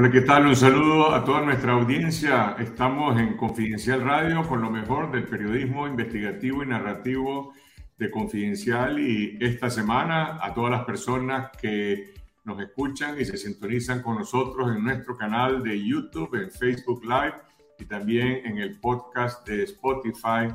Hola, 0.00 0.12
¿qué 0.12 0.20
tal? 0.20 0.46
Un 0.46 0.54
saludo 0.54 1.12
a 1.12 1.24
toda 1.24 1.40
nuestra 1.40 1.72
audiencia. 1.72 2.54
Estamos 2.60 3.18
en 3.18 3.36
Confidencial 3.36 4.02
Radio 4.02 4.46
con 4.46 4.62
lo 4.62 4.70
mejor 4.70 5.10
del 5.10 5.24
periodismo 5.24 5.88
investigativo 5.88 6.62
y 6.62 6.68
narrativo 6.68 7.52
de 7.96 8.08
Confidencial 8.08 9.00
y 9.00 9.36
esta 9.40 9.68
semana 9.68 10.38
a 10.40 10.54
todas 10.54 10.70
las 10.70 10.84
personas 10.84 11.50
que 11.60 12.14
nos 12.44 12.60
escuchan 12.60 13.20
y 13.20 13.24
se 13.24 13.36
sintonizan 13.36 14.00
con 14.00 14.18
nosotros 14.18 14.70
en 14.70 14.84
nuestro 14.84 15.16
canal 15.16 15.64
de 15.64 15.84
YouTube, 15.84 16.32
en 16.36 16.52
Facebook 16.52 17.02
Live 17.02 17.34
y 17.80 17.84
también 17.86 18.46
en 18.46 18.58
el 18.58 18.78
podcast 18.78 19.44
de 19.48 19.64
Spotify 19.64 20.46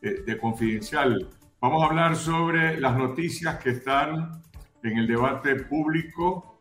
de, 0.00 0.22
de 0.22 0.38
Confidencial. 0.38 1.28
Vamos 1.60 1.82
a 1.82 1.86
hablar 1.86 2.14
sobre 2.14 2.78
las 2.78 2.96
noticias 2.96 3.56
que 3.56 3.70
están 3.70 4.40
en 4.84 4.96
el 4.96 5.08
debate 5.08 5.56
público 5.56 6.51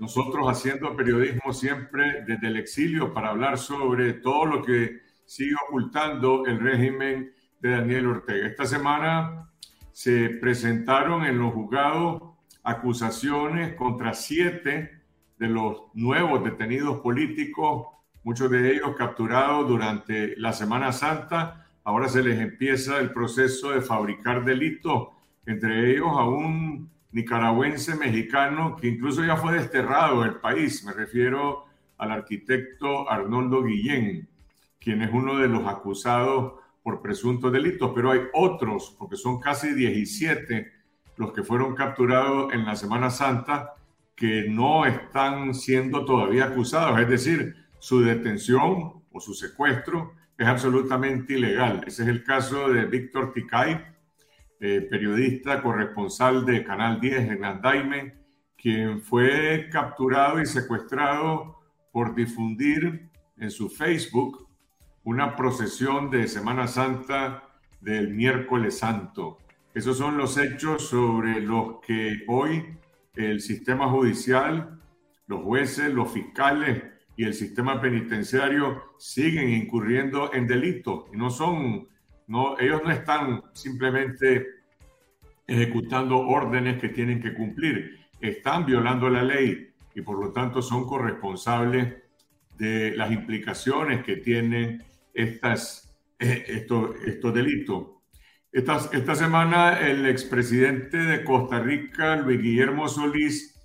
nosotros 0.00 0.46
haciendo 0.48 0.96
periodismo 0.96 1.52
siempre 1.52 2.24
desde 2.26 2.48
el 2.48 2.56
exilio 2.56 3.12
para 3.12 3.30
hablar 3.30 3.58
sobre 3.58 4.14
todo 4.14 4.46
lo 4.46 4.62
que 4.62 5.00
sigue 5.24 5.54
ocultando 5.68 6.46
el 6.46 6.60
régimen 6.60 7.32
de 7.60 7.70
Daniel 7.70 8.06
Ortega. 8.06 8.46
Esta 8.46 8.66
semana 8.66 9.50
se 9.92 10.30
presentaron 10.40 11.24
en 11.24 11.38
los 11.38 11.52
juzgados 11.52 12.22
acusaciones 12.62 13.74
contra 13.74 14.14
siete 14.14 15.02
de 15.38 15.48
los 15.48 15.82
nuevos 15.94 16.44
detenidos 16.44 17.00
políticos, 17.00 17.86
muchos 18.22 18.50
de 18.50 18.72
ellos 18.72 18.94
capturados 18.96 19.68
durante 19.68 20.36
la 20.36 20.52
Semana 20.52 20.92
Santa. 20.92 21.66
Ahora 21.84 22.08
se 22.08 22.22
les 22.22 22.38
empieza 22.40 22.98
el 22.98 23.12
proceso 23.12 23.70
de 23.70 23.80
fabricar 23.80 24.44
delitos, 24.44 25.08
entre 25.46 25.90
ellos 25.90 26.08
a 26.08 26.28
un 26.28 26.90
nicaragüense 27.12 27.94
mexicano 27.96 28.76
que 28.76 28.88
incluso 28.88 29.24
ya 29.24 29.36
fue 29.36 29.54
desterrado 29.54 30.22
del 30.22 30.36
país. 30.36 30.84
Me 30.84 30.92
refiero 30.92 31.66
al 31.96 32.12
arquitecto 32.12 33.10
Arnoldo 33.10 33.62
Guillén, 33.62 34.28
quien 34.78 35.02
es 35.02 35.10
uno 35.12 35.38
de 35.38 35.48
los 35.48 35.66
acusados 35.66 36.54
por 36.82 37.02
presuntos 37.02 37.52
delitos, 37.52 37.92
pero 37.94 38.10
hay 38.10 38.20
otros, 38.32 38.94
porque 38.98 39.16
son 39.16 39.40
casi 39.40 39.74
17 39.74 40.72
los 41.16 41.32
que 41.32 41.42
fueron 41.42 41.74
capturados 41.74 42.52
en 42.52 42.64
la 42.64 42.76
Semana 42.76 43.10
Santa, 43.10 43.74
que 44.14 44.46
no 44.48 44.86
están 44.86 45.54
siendo 45.54 46.04
todavía 46.04 46.46
acusados, 46.46 46.98
es 47.00 47.08
decir, 47.08 47.56
su 47.78 48.00
detención 48.00 49.02
o 49.10 49.20
su 49.20 49.34
secuestro 49.34 50.14
es 50.36 50.46
absolutamente 50.46 51.34
ilegal. 51.34 51.82
Ese 51.86 52.02
es 52.04 52.08
el 52.08 52.24
caso 52.24 52.68
de 52.68 52.84
Víctor 52.86 53.32
Ticay, 53.32 53.84
eh, 54.60 54.80
periodista 54.90 55.62
corresponsal 55.62 56.44
de 56.44 56.64
Canal 56.64 57.00
10 57.00 57.30
en 57.30 57.44
Andaime, 57.44 58.14
quien 58.56 59.00
fue 59.00 59.68
capturado 59.70 60.40
y 60.40 60.46
secuestrado 60.46 61.60
por 61.92 62.14
difundir 62.14 63.08
en 63.36 63.50
su 63.50 63.70
Facebook 63.70 64.48
una 65.04 65.36
procesión 65.36 66.10
de 66.10 66.26
Semana 66.26 66.66
Santa 66.66 67.44
del 67.80 68.10
miércoles 68.10 68.78
santo. 68.78 69.38
Esos 69.74 69.96
son 69.96 70.18
los 70.18 70.36
hechos 70.36 70.88
sobre 70.88 71.40
los 71.40 71.80
que 71.80 72.24
hoy 72.26 72.64
el 73.14 73.40
sistema 73.40 73.88
judicial, 73.88 74.80
los 75.26 75.42
jueces, 75.44 75.92
los 75.92 76.12
fiscales 76.12 76.82
y 77.16 77.24
el 77.24 77.34
sistema 77.34 77.80
penitenciario 77.80 78.82
siguen 78.98 79.50
incurriendo 79.50 80.32
en 80.34 80.46
delitos 80.46 81.04
y 81.12 81.16
no 81.16 81.30
son 81.30 81.88
no, 82.28 82.58
ellos 82.58 82.82
no 82.84 82.90
están 82.90 83.42
simplemente 83.54 84.46
ejecutando 85.46 86.18
órdenes 86.18 86.78
que 86.78 86.90
tienen 86.90 87.20
que 87.20 87.34
cumplir, 87.34 87.98
están 88.20 88.66
violando 88.66 89.08
la 89.08 89.22
ley 89.22 89.70
y 89.94 90.02
por 90.02 90.18
lo 90.18 90.30
tanto 90.30 90.60
son 90.60 90.86
corresponsables 90.86 91.96
de 92.58 92.94
las 92.96 93.10
implicaciones 93.10 94.04
que 94.04 94.16
tienen 94.16 94.84
estas, 95.14 95.96
eh, 96.18 96.44
estos, 96.48 96.96
estos 97.06 97.32
delitos. 97.32 97.86
Esta, 98.52 98.76
esta 98.92 99.14
semana 99.14 99.80
el 99.80 100.06
expresidente 100.06 100.98
de 100.98 101.24
Costa 101.24 101.60
Rica, 101.60 102.16
Luis 102.16 102.42
Guillermo 102.42 102.88
Solís, 102.88 103.58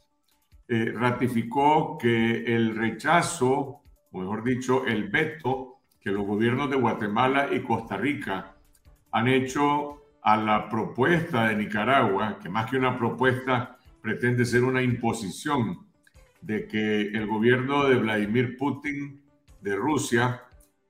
eh, 0.70 0.94
ratificó 0.96 1.98
que 1.98 2.46
el 2.56 2.76
rechazo, 2.76 3.82
o 4.12 4.20
mejor 4.20 4.44
dicho, 4.44 4.86
el 4.86 5.10
veto 5.10 5.82
que 6.00 6.12
los 6.12 6.26
gobiernos 6.26 6.70
de 6.70 6.78
Guatemala 6.78 7.50
y 7.52 7.62
Costa 7.62 7.98
Rica 7.98 8.54
han 9.14 9.28
hecho 9.28 10.02
a 10.24 10.36
la 10.36 10.70
propuesta 10.70 11.48
de 11.48 11.56
Nicaragua, 11.56 12.40
que 12.42 12.50
más 12.50 12.70
que 12.70 12.78
una 12.78 12.98
propuesta 12.98 13.78
pretende 14.02 14.44
ser 14.44 14.64
una 14.64 14.82
imposición 14.82 15.86
de 16.42 16.68
que 16.68 17.02
el 17.02 17.28
gobierno 17.28 17.86
de 17.86 17.96
Vladimir 17.96 18.58
Putin 18.58 19.22
de 19.62 19.76
Rusia 19.76 20.42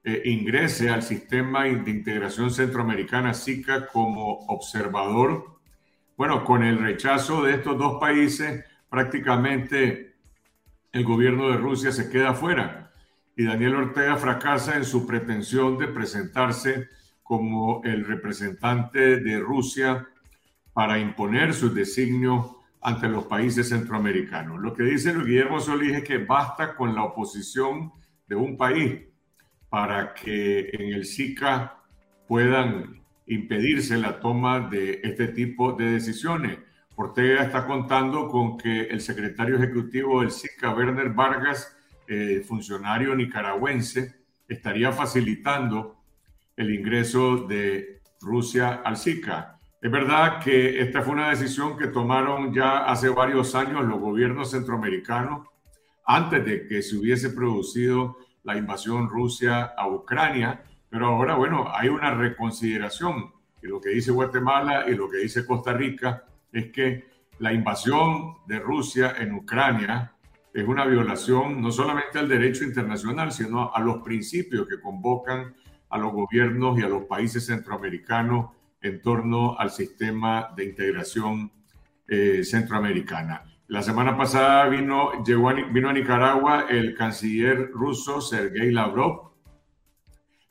eh, 0.03 0.21
ingrese 0.25 0.89
al 0.89 1.03
sistema 1.03 1.65
de 1.65 1.91
integración 1.91 2.49
centroamericana 2.49 3.33
SICA 3.33 3.87
como 3.87 4.39
observador. 4.47 5.59
Bueno, 6.15 6.45
con 6.45 6.63
el 6.63 6.79
rechazo 6.79 7.43
de 7.43 7.55
estos 7.55 7.77
dos 7.77 7.99
países, 7.99 8.63
prácticamente 8.89 10.15
el 10.93 11.03
gobierno 11.03 11.49
de 11.49 11.57
Rusia 11.57 11.91
se 11.91 12.09
queda 12.09 12.33
fuera 12.33 12.91
y 13.35 13.43
Daniel 13.43 13.75
Ortega 13.75 14.15
fracasa 14.15 14.77
en 14.77 14.85
su 14.85 15.05
pretensión 15.05 15.77
de 15.77 15.87
presentarse 15.87 16.87
como 17.33 17.81
el 17.83 18.05
representante 18.05 19.17
de 19.17 19.39
Rusia 19.39 20.07
para 20.71 20.99
imponer 20.99 21.55
sus 21.55 21.73
designios 21.73 22.45
ante 22.79 23.09
los 23.09 23.23
países 23.23 23.69
centroamericanos. 23.69 24.61
Lo 24.61 24.71
que 24.71 24.83
dice 24.83 25.15
Guillermo 25.15 25.59
Solís 25.59 25.95
es 25.95 26.03
que 26.03 26.19
basta 26.19 26.75
con 26.75 26.93
la 26.93 27.05
oposición 27.05 27.91
de 28.27 28.35
un 28.35 28.55
país 28.55 29.01
para 29.67 30.13
que 30.13 30.69
en 30.73 30.93
el 30.93 31.05
SICA 31.05 31.81
puedan 32.27 33.01
impedirse 33.25 33.97
la 33.97 34.19
toma 34.19 34.59
de 34.59 35.01
este 35.03 35.29
tipo 35.29 35.73
de 35.73 35.85
decisiones. 35.93 36.59
Ortega 36.95 37.41
está 37.41 37.65
contando 37.65 38.27
con 38.27 38.59
que 38.59 38.81
el 38.81 39.01
secretario 39.01 39.55
ejecutivo 39.55 40.21
del 40.21 40.29
SICA, 40.29 40.75
Werner 40.75 41.09
Vargas, 41.09 41.75
eh, 42.07 42.43
funcionario 42.47 43.15
nicaragüense, 43.15 44.21
estaría 44.47 44.91
facilitando 44.91 46.02
el 46.55 46.73
ingreso 46.73 47.37
de 47.37 48.01
Rusia 48.21 48.81
al 48.83 48.97
SICA. 48.97 49.59
Es 49.81 49.91
verdad 49.91 50.39
que 50.41 50.79
esta 50.81 51.01
fue 51.01 51.13
una 51.13 51.29
decisión 51.29 51.77
que 51.77 51.87
tomaron 51.87 52.53
ya 52.53 52.85
hace 52.85 53.09
varios 53.09 53.53
años 53.55 53.83
los 53.83 53.99
gobiernos 53.99 54.51
centroamericanos 54.51 55.47
antes 56.05 56.45
de 56.45 56.67
que 56.67 56.81
se 56.81 56.97
hubiese 56.97 57.31
producido 57.31 58.17
la 58.43 58.57
invasión 58.57 59.09
Rusia 59.09 59.73
a 59.77 59.87
Ucrania, 59.87 60.63
pero 60.89 61.07
ahora, 61.07 61.35
bueno, 61.35 61.67
hay 61.73 61.89
una 61.89 62.13
reconsideración. 62.13 63.33
Y 63.61 63.67
lo 63.67 63.79
que 63.81 63.89
dice 63.89 64.11
Guatemala 64.11 64.85
y 64.87 64.95
lo 64.95 65.09
que 65.09 65.17
dice 65.17 65.45
Costa 65.45 65.73
Rica 65.73 66.25
es 66.51 66.71
que 66.71 67.05
la 67.39 67.53
invasión 67.53 68.35
de 68.45 68.59
Rusia 68.59 69.15
en 69.17 69.33
Ucrania 69.33 70.13
es 70.53 70.67
una 70.67 70.85
violación 70.85 71.61
no 71.61 71.71
solamente 71.71 72.19
al 72.19 72.29
derecho 72.29 72.63
internacional, 72.63 73.31
sino 73.31 73.73
a 73.73 73.79
los 73.81 74.03
principios 74.03 74.67
que 74.67 74.79
convocan 74.79 75.55
a 75.93 75.97
los 75.99 76.11
gobiernos 76.11 76.79
y 76.79 76.81
a 76.81 76.89
los 76.89 77.03
países 77.03 77.45
centroamericanos 77.45 78.49
en 78.81 78.99
torno 78.99 79.55
al 79.59 79.69
sistema 79.69 80.49
de 80.55 80.65
integración 80.65 81.51
eh, 82.07 82.43
centroamericana. 82.43 83.43
La 83.67 83.83
semana 83.83 84.17
pasada 84.17 84.67
vino, 84.69 85.23
llegó 85.23 85.49
a, 85.49 85.53
vino 85.53 85.89
a 85.89 85.93
Nicaragua 85.93 86.65
el 86.67 86.95
canciller 86.95 87.69
ruso 87.71 88.21
Sergei 88.21 88.71
Lavrov. 88.71 89.33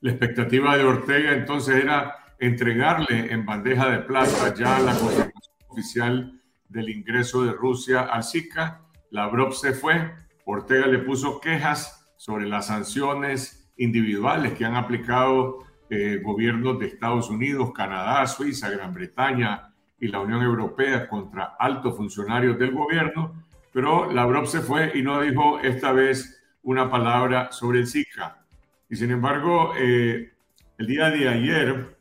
La 0.00 0.12
expectativa 0.12 0.76
de 0.76 0.84
Ortega 0.84 1.32
entonces 1.32 1.82
era 1.82 2.16
entregarle 2.38 3.32
en 3.32 3.44
bandeja 3.44 3.90
de 3.90 3.98
plata 3.98 4.54
ya 4.54 4.78
la 4.78 4.94
confirmación 4.94 5.54
oficial 5.66 6.40
del 6.68 6.88
ingreso 6.88 7.44
de 7.44 7.52
Rusia 7.52 8.02
al 8.02 8.22
SICA. 8.22 8.80
Lavrov 9.10 9.54
se 9.54 9.72
fue, 9.72 10.14
Ortega 10.44 10.86
le 10.86 11.00
puso 11.00 11.40
quejas 11.40 12.14
sobre 12.16 12.46
las 12.46 12.68
sanciones 12.68 13.61
individuales 13.76 14.52
que 14.52 14.64
han 14.64 14.76
aplicado 14.76 15.58
eh, 15.90 16.20
gobiernos 16.22 16.78
de 16.78 16.86
Estados 16.86 17.28
Unidos, 17.30 17.72
Canadá, 17.74 18.26
Suiza, 18.26 18.70
Gran 18.70 18.94
Bretaña 18.94 19.72
y 20.00 20.08
la 20.08 20.20
Unión 20.20 20.42
Europea 20.42 21.08
contra 21.08 21.56
altos 21.58 21.96
funcionarios 21.96 22.58
del 22.58 22.72
gobierno, 22.72 23.44
pero 23.72 24.10
Lavrov 24.10 24.46
se 24.46 24.60
fue 24.60 24.92
y 24.94 25.02
no 25.02 25.20
dijo 25.20 25.60
esta 25.60 25.92
vez 25.92 26.42
una 26.62 26.90
palabra 26.90 27.52
sobre 27.52 27.80
el 27.80 27.86
Zika. 27.86 28.44
Y 28.88 28.96
sin 28.96 29.10
embargo, 29.10 29.72
eh, 29.78 30.32
el 30.78 30.86
día 30.86 31.10
de 31.10 31.28
ayer, 31.28 31.96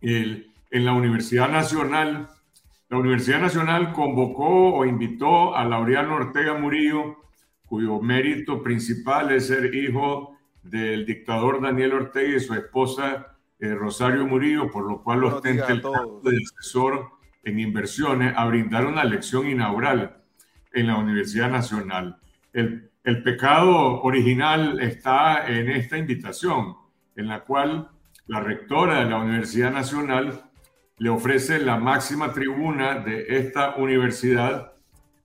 en 0.00 0.84
la 0.84 0.92
Universidad 0.92 1.48
Nacional, 1.48 2.28
la 2.88 2.98
Universidad 2.98 3.40
Nacional 3.40 3.92
convocó 3.92 4.74
o 4.74 4.84
invitó 4.84 5.56
a 5.56 5.64
Laureano 5.64 6.14
Ortega 6.14 6.54
Murillo, 6.54 7.16
cuyo 7.66 8.00
mérito 8.00 8.62
principal 8.62 9.32
es 9.32 9.48
ser 9.48 9.74
hijo 9.74 10.35
del 10.70 11.06
dictador 11.06 11.60
Daniel 11.60 11.94
Ortega 11.94 12.36
y 12.36 12.40
su 12.40 12.54
esposa 12.54 13.36
eh, 13.58 13.74
Rosario 13.74 14.26
Murillo, 14.26 14.70
por 14.70 14.88
lo 14.88 15.02
cual 15.02 15.24
ostenta 15.24 15.68
el 15.68 15.82
cargo 15.82 16.20
de 16.22 16.36
asesor 16.36 17.10
en 17.44 17.60
inversiones, 17.60 18.34
a 18.36 18.44
brindar 18.46 18.86
una 18.86 19.04
lección 19.04 19.46
inaugural 19.46 20.16
en 20.72 20.86
la 20.88 20.96
Universidad 20.96 21.50
Nacional. 21.50 22.18
El, 22.52 22.90
el 23.04 23.22
pecado 23.22 24.02
original 24.02 24.80
está 24.80 25.46
en 25.46 25.70
esta 25.70 25.96
invitación, 25.96 26.74
en 27.14 27.28
la 27.28 27.44
cual 27.44 27.88
la 28.26 28.40
rectora 28.40 28.98
de 28.98 29.10
la 29.10 29.18
Universidad 29.18 29.72
Nacional 29.72 30.42
le 30.98 31.10
ofrece 31.10 31.58
la 31.58 31.76
máxima 31.76 32.32
tribuna 32.32 32.98
de 32.98 33.26
esta 33.28 33.76
universidad 33.76 34.72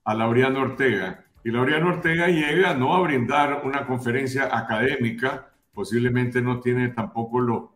a 0.04 0.14
Laureano 0.14 0.60
Ortega. 0.60 1.21
Y 1.44 1.50
Laureano 1.50 1.88
Ortega 1.88 2.28
llega 2.28 2.74
no 2.74 2.94
a 2.94 3.00
brindar 3.00 3.62
una 3.64 3.86
conferencia 3.86 4.56
académica, 4.56 5.50
posiblemente 5.72 6.40
no 6.40 6.60
tiene 6.60 6.88
tampoco 6.88 7.40
los 7.40 7.70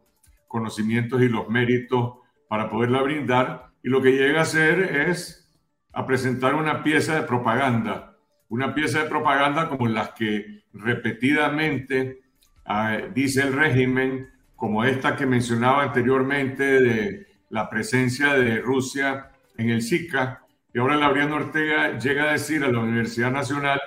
conocimientos 0.46 1.20
y 1.22 1.28
los 1.28 1.48
méritos 1.48 2.18
para 2.48 2.70
poderla 2.70 3.02
brindar, 3.02 3.70
y 3.82 3.88
lo 3.88 4.00
que 4.00 4.12
llega 4.12 4.40
a 4.40 4.42
hacer 4.42 4.80
es 5.08 5.46
a 5.92 6.06
presentar 6.06 6.54
una 6.54 6.82
pieza 6.82 7.14
de 7.14 7.22
propaganda. 7.22 8.16
Una 8.48 8.74
pieza 8.74 9.02
de 9.02 9.08
propaganda 9.08 9.68
como 9.68 9.88
las 9.88 10.10
que 10.10 10.64
repetidamente 10.72 12.20
ah, 12.64 12.98
dice 13.14 13.42
el 13.42 13.52
régimen, 13.52 14.30
como 14.54 14.84
esta 14.84 15.16
que 15.16 15.26
mencionaba 15.26 15.82
anteriormente 15.82 16.80
de 16.80 17.26
la 17.50 17.68
presencia 17.68 18.34
de 18.34 18.60
Rusia 18.60 19.30
en 19.56 19.70
el 19.70 19.82
SICA, 19.82 20.45
y 20.76 20.78
ahora 20.78 20.96
Laureano 20.96 21.36
Ortega 21.36 21.98
llega 21.98 22.24
a 22.24 22.32
decir 22.32 22.62
a 22.62 22.70
la 22.70 22.80
Universidad 22.80 23.32
Nacional 23.32 23.80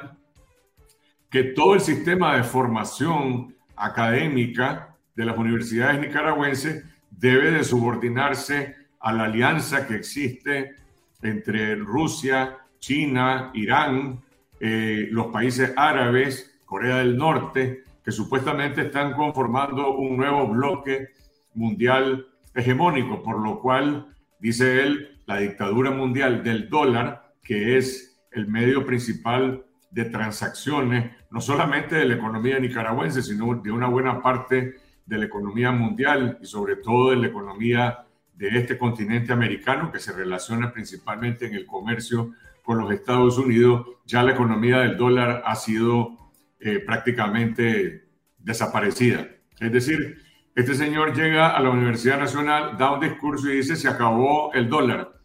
que 1.29 1.43
todo 1.43 1.75
el 1.75 1.81
sistema 1.81 2.35
de 2.35 2.41
formación 2.41 3.55
académica 3.75 4.95
de 5.15 5.25
las 5.25 5.37
universidades 5.37 5.99
nicaragüenses 6.01 6.83
debe 7.11 7.51
de 7.51 7.63
subordinarse 7.63 8.75
a 9.01 9.13
la 9.13 9.25
alianza 9.25 9.85
que 9.85 9.97
existe 9.97 10.77
entre 11.21 11.75
Rusia, 11.75 12.57
China, 12.79 13.51
Irán, 13.53 14.23
eh, 14.59 15.09
los 15.11 15.27
países 15.27 15.71
árabes, 15.75 16.59
Corea 16.65 16.97
del 16.97 17.17
Norte, 17.17 17.83
que 18.03 18.11
supuestamente 18.11 18.81
están 18.81 19.13
conformando 19.13 19.95
un 19.95 20.17
nuevo 20.17 20.47
bloque 20.47 21.09
mundial 21.53 22.25
hegemónico, 22.55 23.21
por 23.21 23.37
lo 23.37 23.59
cual, 23.59 24.07
dice 24.39 24.81
él, 24.81 25.18
la 25.29 25.37
dictadura 25.37 25.91
mundial 25.91 26.43
del 26.43 26.69
dólar, 26.69 27.35
que 27.43 27.77
es 27.77 28.19
el 28.31 28.47
medio 28.47 28.83
principal 28.83 29.63
de 29.91 30.05
transacciones, 30.05 31.11
no 31.29 31.39
solamente 31.39 31.97
de 31.97 32.05
la 32.05 32.15
economía 32.15 32.57
nicaragüense, 32.57 33.21
sino 33.21 33.53
de 33.53 33.71
una 33.71 33.85
buena 33.85 34.23
parte 34.23 34.77
de 35.05 35.17
la 35.19 35.25
economía 35.25 35.71
mundial 35.71 36.39
y 36.41 36.47
sobre 36.47 36.77
todo 36.77 37.11
de 37.11 37.17
la 37.17 37.27
economía 37.27 37.99
de 38.33 38.57
este 38.57 38.75
continente 38.75 39.31
americano, 39.31 39.91
que 39.91 39.99
se 39.99 40.13
relaciona 40.13 40.73
principalmente 40.73 41.45
en 41.45 41.53
el 41.53 41.67
comercio 41.67 42.33
con 42.63 42.79
los 42.79 42.91
Estados 42.91 43.37
Unidos, 43.37 43.85
ya 44.05 44.23
la 44.23 44.31
economía 44.31 44.79
del 44.79 44.97
dólar 44.97 45.43
ha 45.45 45.55
sido 45.55 46.17
eh, 46.59 46.79
prácticamente 46.79 48.09
desaparecida. 48.39 49.27
Es 49.59 49.71
decir, 49.71 50.23
este 50.55 50.73
señor 50.73 51.15
llega 51.15 51.55
a 51.55 51.61
la 51.61 51.69
Universidad 51.69 52.17
Nacional, 52.17 52.79
da 52.79 52.93
un 52.93 52.99
discurso 52.99 53.47
y 53.47 53.57
dice 53.57 53.75
se 53.75 53.87
acabó 53.87 54.51
el 54.53 54.67
dólar. 54.67 55.18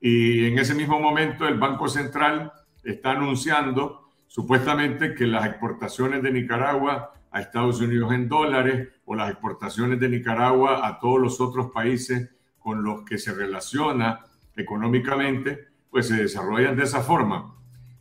Y 0.00 0.46
en 0.46 0.58
ese 0.58 0.74
mismo 0.74 1.00
momento 1.00 1.46
el 1.46 1.58
Banco 1.58 1.88
Central 1.88 2.52
está 2.84 3.12
anunciando 3.12 4.08
supuestamente 4.26 5.14
que 5.14 5.26
las 5.26 5.46
exportaciones 5.46 6.22
de 6.22 6.30
Nicaragua 6.30 7.12
a 7.30 7.40
Estados 7.40 7.80
Unidos 7.80 8.12
en 8.12 8.28
dólares 8.28 8.88
o 9.04 9.14
las 9.14 9.30
exportaciones 9.30 9.98
de 10.00 10.08
Nicaragua 10.08 10.86
a 10.86 10.98
todos 10.98 11.20
los 11.20 11.40
otros 11.40 11.70
países 11.72 12.30
con 12.58 12.82
los 12.82 13.04
que 13.04 13.18
se 13.18 13.34
relaciona 13.34 14.20
económicamente 14.56 15.68
pues 15.90 16.08
se 16.08 16.16
desarrollan 16.16 16.76
de 16.76 16.84
esa 16.84 17.00
forma. 17.00 17.54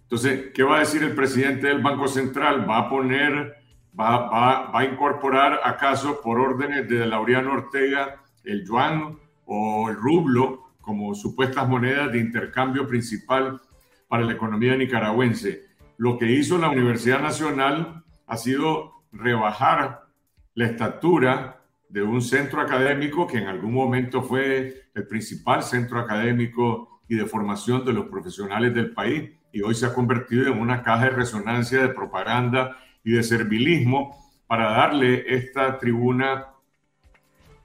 Entonces, 0.04 0.52
¿qué 0.54 0.64
va 0.64 0.78
a 0.78 0.80
decir 0.80 1.04
el 1.04 1.16
presidente 1.16 1.68
del 1.68 1.82
Banco 1.82 2.08
Central? 2.08 2.70
¿Va 2.70 2.80
a 2.80 2.90
poner, 2.90 3.56
va, 3.98 4.30
va, 4.30 4.80
a 4.80 4.86
incorporar 4.86 5.60
acaso 5.64 6.22
por 6.22 6.40
órdenes 6.40 6.88
de 6.88 7.06
Laureano 7.06 7.54
Ortega 7.54 8.22
el 8.44 8.66
yuan 8.66 9.18
o 9.46 9.90
el 9.90 9.96
rublo 9.96 10.67
como 10.88 11.14
supuestas 11.14 11.68
monedas 11.68 12.14
de 12.14 12.20
intercambio 12.20 12.88
principal 12.88 13.60
para 14.08 14.24
la 14.24 14.32
economía 14.32 14.74
nicaragüense? 14.78 15.66
Lo 15.98 16.18
que 16.18 16.32
hizo 16.32 16.58
la 16.58 16.70
Universidad 16.70 17.20
Nacional 17.20 18.06
ha 18.26 18.38
sido 18.38 19.04
rebajar 19.12 20.06
la 20.54 20.66
estatura 20.66 21.62
de 21.90 22.04
un 22.04 22.22
centro 22.22 22.62
académico 22.62 23.28
que 23.28 23.40
en 23.40 23.48
algún 23.48 23.74
momento 23.74 24.22
fue 24.22 24.86
el 24.96 25.08
principal 25.08 25.62
centro 25.62 26.00
académico 26.00 27.02
y 27.10 27.16
de 27.16 27.26
formación 27.26 27.84
de 27.84 27.92
los 27.92 28.06
profesionales 28.06 28.74
del 28.74 28.92
país 28.92 29.30
y 29.52 29.64
hoy 29.64 29.76
se 29.76 29.88
ha 29.88 29.94
convertido 29.94 30.48
en 30.48 30.58
una 30.58 30.84
caja 30.84 31.06
de 31.06 31.10
resonancia 31.10 31.82
de 31.82 31.90
propaganda 31.90 32.78
y 33.04 33.12
de 33.12 33.24
servilismo 33.24 34.16
para 34.48 34.72
darle 34.72 35.26
esta 35.36 35.80
tribuna 35.80 36.46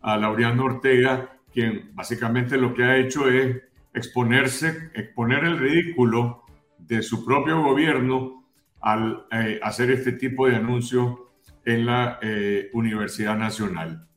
a 0.00 0.16
Laureano 0.16 0.64
Ortega, 0.64 1.31
quien 1.52 1.94
básicamente 1.94 2.56
lo 2.56 2.75
que 2.75 2.84
ha 2.84 2.96
hecho 2.96 3.28
es 3.28 3.62
exponerse, 3.94 4.90
exponer 4.94 5.44
el 5.44 5.58
ridículo 5.58 6.44
de 6.78 7.02
su 7.02 7.25
propio 7.25 7.62
gobierno 7.62 8.44
al 8.81 9.26
eh, 9.31 9.60
hacer 9.62 9.90
este 9.90 10.12
tipo 10.12 10.49
de 10.49 10.56
anuncios 10.56 11.16
en 11.64 11.87
la 11.87 12.19
eh, 12.22 12.70
Universidad 12.72 13.37
Nacional. 13.37 14.08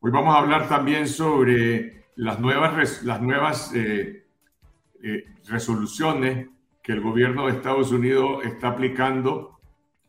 Hoy 0.00 0.10
vamos 0.10 0.34
a 0.34 0.38
hablar 0.38 0.68
también 0.68 1.08
sobre 1.08 2.06
las 2.16 2.38
nuevas, 2.40 3.02
las 3.02 3.20
nuevas 3.20 3.72
eh, 3.74 4.26
eh, 5.02 5.24
resoluciones 5.48 6.48
que 6.82 6.92
el 6.92 7.00
gobierno 7.00 7.46
de 7.46 7.52
Estados 7.52 7.92
Unidos 7.92 8.44
está 8.44 8.68
aplicando 8.68 9.58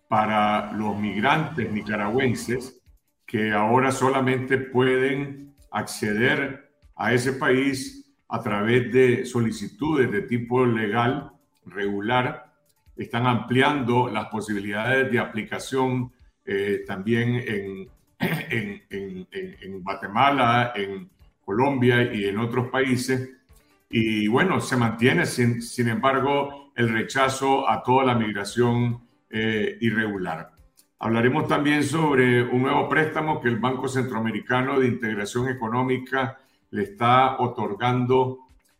para 0.07 0.71
los 0.74 0.97
migrantes 0.97 1.71
nicaragüenses 1.71 2.81
que 3.25 3.51
ahora 3.51 3.91
solamente 3.91 4.57
pueden 4.57 5.56
acceder 5.71 6.73
a 7.03 7.13
ese 7.13 7.33
país 7.33 8.05
a 8.29 8.41
través 8.41 8.91
de 8.91 9.25
solicitudes 9.25 10.11
de 10.11 10.21
tipo 10.21 10.65
legal, 10.65 11.31
regular. 11.65 12.53
Están 12.95 13.27
ampliando 13.27 14.07
las 14.07 14.27
posibilidades 14.27 15.11
de 15.11 15.19
aplicación 15.19 16.11
eh, 16.45 16.83
también 16.88 17.35
en, 17.47 17.89
en, 18.19 19.27
en 19.31 19.83
Guatemala, 19.83 20.73
en 20.75 21.09
Colombia 21.44 22.13
y 22.13 22.25
en 22.25 22.38
otros 22.38 22.69
países 22.69 23.29
y 23.95 24.27
bueno, 24.27 24.59
se 24.59 24.75
mantiene, 24.75 25.27
sin, 25.27 25.61
sin 25.61 25.88
embargo, 25.88 26.71
el 26.75 26.89
rechazo 26.89 27.69
a 27.69 27.83
toda 27.83 28.03
la 28.03 28.15
migración 28.15 29.07
eh, 29.29 29.77
irregular. 29.81 30.51
Hablaremos 30.97 31.47
también 31.47 31.83
sobre 31.83 32.41
un 32.41 32.63
nuevo 32.63 32.89
préstamo 32.89 33.39
que 33.39 33.50
el 33.50 33.57
Banco 33.57 33.88
Centroamericano 33.88 34.79
de 34.79 34.88
Integración 34.88 35.48
Económica 35.48 36.39
le 36.74 36.84
está 36.84 37.38
otorgando 37.38 38.39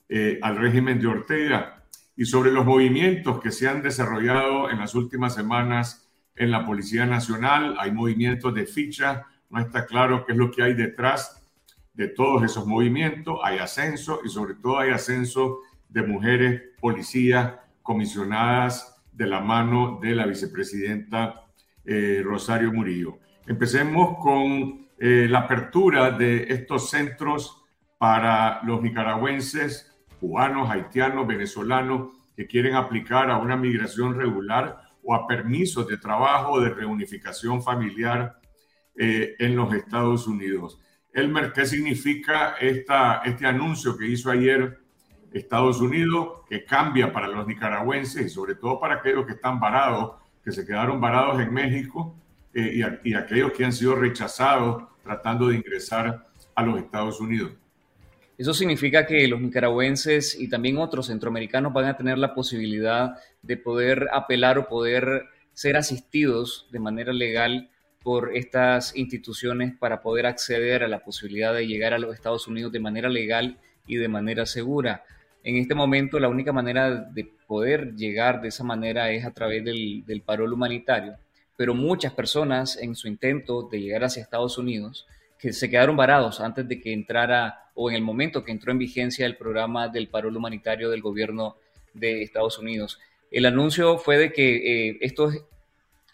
eh, 0.10 0.40
al 0.42 0.58
régimen 0.58 1.00
de 1.00 1.06
Ortega 1.06 1.84
y 2.16 2.26
sobre 2.26 2.52
los 2.52 2.66
movimientos 2.66 3.40
que 3.40 3.52
se 3.52 3.70
han 3.70 3.84
desarrollado 3.84 4.72
en 4.72 4.80
las 4.80 4.96
últimas 4.96 5.36
semanas 5.36 6.10
en 6.36 6.50
la 6.50 6.66
Policía 6.66 7.06
Nacional. 7.06 7.76
Hay 7.80 7.92
movimientos 7.92 8.52
de 8.56 8.66
ficha, 8.66 9.28
no 9.52 9.62
está 9.62 9.86
claro 9.86 10.26
qué 10.26 10.32
es 10.32 10.38
lo 10.40 10.50
que 10.50 10.64
hay 10.64 10.74
detrás 10.74 11.40
de 11.94 12.08
todos 12.08 12.42
esos 12.42 12.66
movimientos, 12.66 13.40
hay 13.44 13.60
ascenso 13.60 14.22
y 14.26 14.30
sobre 14.30 14.56
todo 14.56 14.80
hay 14.80 14.90
ascenso 14.90 15.60
de 15.88 16.02
mujeres 16.02 16.62
policías 16.82 17.54
comisionadas 17.84 19.04
de 19.12 19.28
la 19.28 19.40
mano 19.40 20.00
de 20.02 20.16
la 20.16 20.26
vicepresidenta 20.26 21.46
eh, 21.86 22.24
Rosario 22.26 22.74
Murillo. 22.74 23.20
Empecemos 23.46 24.18
con 24.18 24.88
eh, 24.98 25.28
la 25.30 25.42
apertura 25.42 26.10
de 26.10 26.48
estos 26.50 26.90
centros 26.90 27.60
para 28.04 28.62
los 28.64 28.82
nicaragüenses, 28.82 29.90
cubanos, 30.20 30.70
haitianos, 30.70 31.26
venezolanos 31.26 32.12
que 32.36 32.48
quieren 32.48 32.76
aplicar 32.76 33.32
a 33.32 33.38
una 33.38 33.56
migración 33.56 34.20
regular 34.20 34.78
o 35.02 35.16
a 35.16 35.26
permisos 35.26 35.88
de 35.88 35.96
trabajo 35.96 36.60
de 36.60 36.72
reunificación 36.72 37.64
familiar 37.64 38.36
eh, 38.98 39.36
en 39.40 39.56
los 39.56 39.74
Estados 39.74 40.28
Unidos. 40.28 40.82
Elmer, 41.14 41.54
¿qué 41.54 41.66
significa 41.66 42.56
esta, 42.60 43.22
este 43.24 43.46
anuncio 43.46 43.98
que 43.98 44.06
hizo 44.06 44.30
ayer 44.30 44.80
Estados 45.32 45.80
Unidos, 45.80 46.42
que 46.50 46.66
cambia 46.66 47.14
para 47.14 47.30
los 47.30 47.48
nicaragüenses 47.48 48.26
y 48.26 48.30
sobre 48.30 48.56
todo 48.56 48.82
para 48.82 48.96
aquellos 48.96 49.26
que 49.26 49.32
están 49.32 49.62
varados, 49.62 50.16
que 50.44 50.52
se 50.52 50.66
quedaron 50.66 51.00
varados 51.00 51.40
en 51.40 51.54
México 51.54 52.18
eh, 52.54 53.00
y, 53.02 53.12
y 53.12 53.14
aquellos 53.14 53.54
que 53.54 53.64
han 53.64 53.72
sido 53.72 53.96
rechazados 53.96 54.84
tratando 55.02 55.48
de 55.48 55.56
ingresar 55.56 56.28
a 56.54 56.64
los 56.64 56.78
Estados 56.80 57.22
Unidos? 57.22 57.63
Eso 58.44 58.54
significa 58.54 59.06
que 59.06 59.26
los 59.30 59.40
nicaragüenses 59.40 60.38
y 60.38 60.50
también 60.50 60.78
otros 60.78 61.08
centroamericanos 61.08 61.72
van 61.72 61.86
a 61.86 61.96
tener 61.96 62.18
la 62.18 62.34
posibilidad 62.34 63.14
de 63.42 63.56
poder 63.56 64.10
apelar 64.12 64.58
o 64.58 64.68
poder 64.68 65.28
ser 65.54 65.78
asistidos 65.78 66.68
de 66.70 66.80
manera 66.80 67.14
legal 67.14 67.70
por 68.04 68.36
estas 68.36 68.98
instituciones 68.98 69.74
para 69.80 70.02
poder 70.02 70.26
acceder 70.26 70.84
a 70.84 70.90
la 70.90 71.06
posibilidad 71.06 71.54
de 71.54 71.68
llegar 71.68 71.94
a 71.94 72.00
los 72.00 72.14
Estados 72.14 72.46
Unidos 72.46 72.74
de 72.74 72.82
manera 72.82 73.08
legal 73.08 73.60
y 73.88 73.96
de 73.96 74.10
manera 74.10 74.46
segura. 74.46 75.06
En 75.46 75.56
este 75.56 75.74
momento 75.74 76.20
la 76.20 76.28
única 76.28 76.52
manera 76.52 76.94
de 76.94 77.32
poder 77.48 77.96
llegar 77.96 78.42
de 78.42 78.50
esa 78.50 78.66
manera 78.66 79.10
es 79.12 79.24
a 79.24 79.32
través 79.32 79.64
del, 79.64 80.22
parol 80.26 80.52
humanitario, 80.52 81.16
pero 81.56 81.74
muchas 81.74 82.12
personas 82.12 82.76
en 82.76 82.94
su 82.96 83.08
intento 83.08 83.70
de 83.72 83.80
llegar 83.80 84.04
hacia 84.04 84.22
Estados 84.22 84.58
Unidos 84.58 85.08
que 85.44 85.52
se 85.52 85.70
quedaron 85.70 85.98
varados 85.98 86.40
antes 86.40 86.66
de 86.70 86.80
que 86.80 86.94
entrara 86.94 87.70
o 87.74 87.90
en 87.90 87.98
el 87.98 88.02
momento 88.02 88.46
que 88.46 88.54
entró 88.54 88.72
en 88.72 88.78
vigencia 88.78 89.26
el 89.26 89.36
programa 89.36 89.90
del 89.90 90.08
paro 90.08 90.30
humanitario 90.30 90.90
del 90.90 91.02
gobierno 91.02 91.58
de 91.94 92.22
Estados 92.22 92.58
Unidos. 92.60 92.98
El 93.30 93.46
anuncio 93.46 93.98
fue 93.98 94.18
de 94.18 94.32
que 94.32 94.92
eh, 94.92 94.98
estos, 95.02 95.36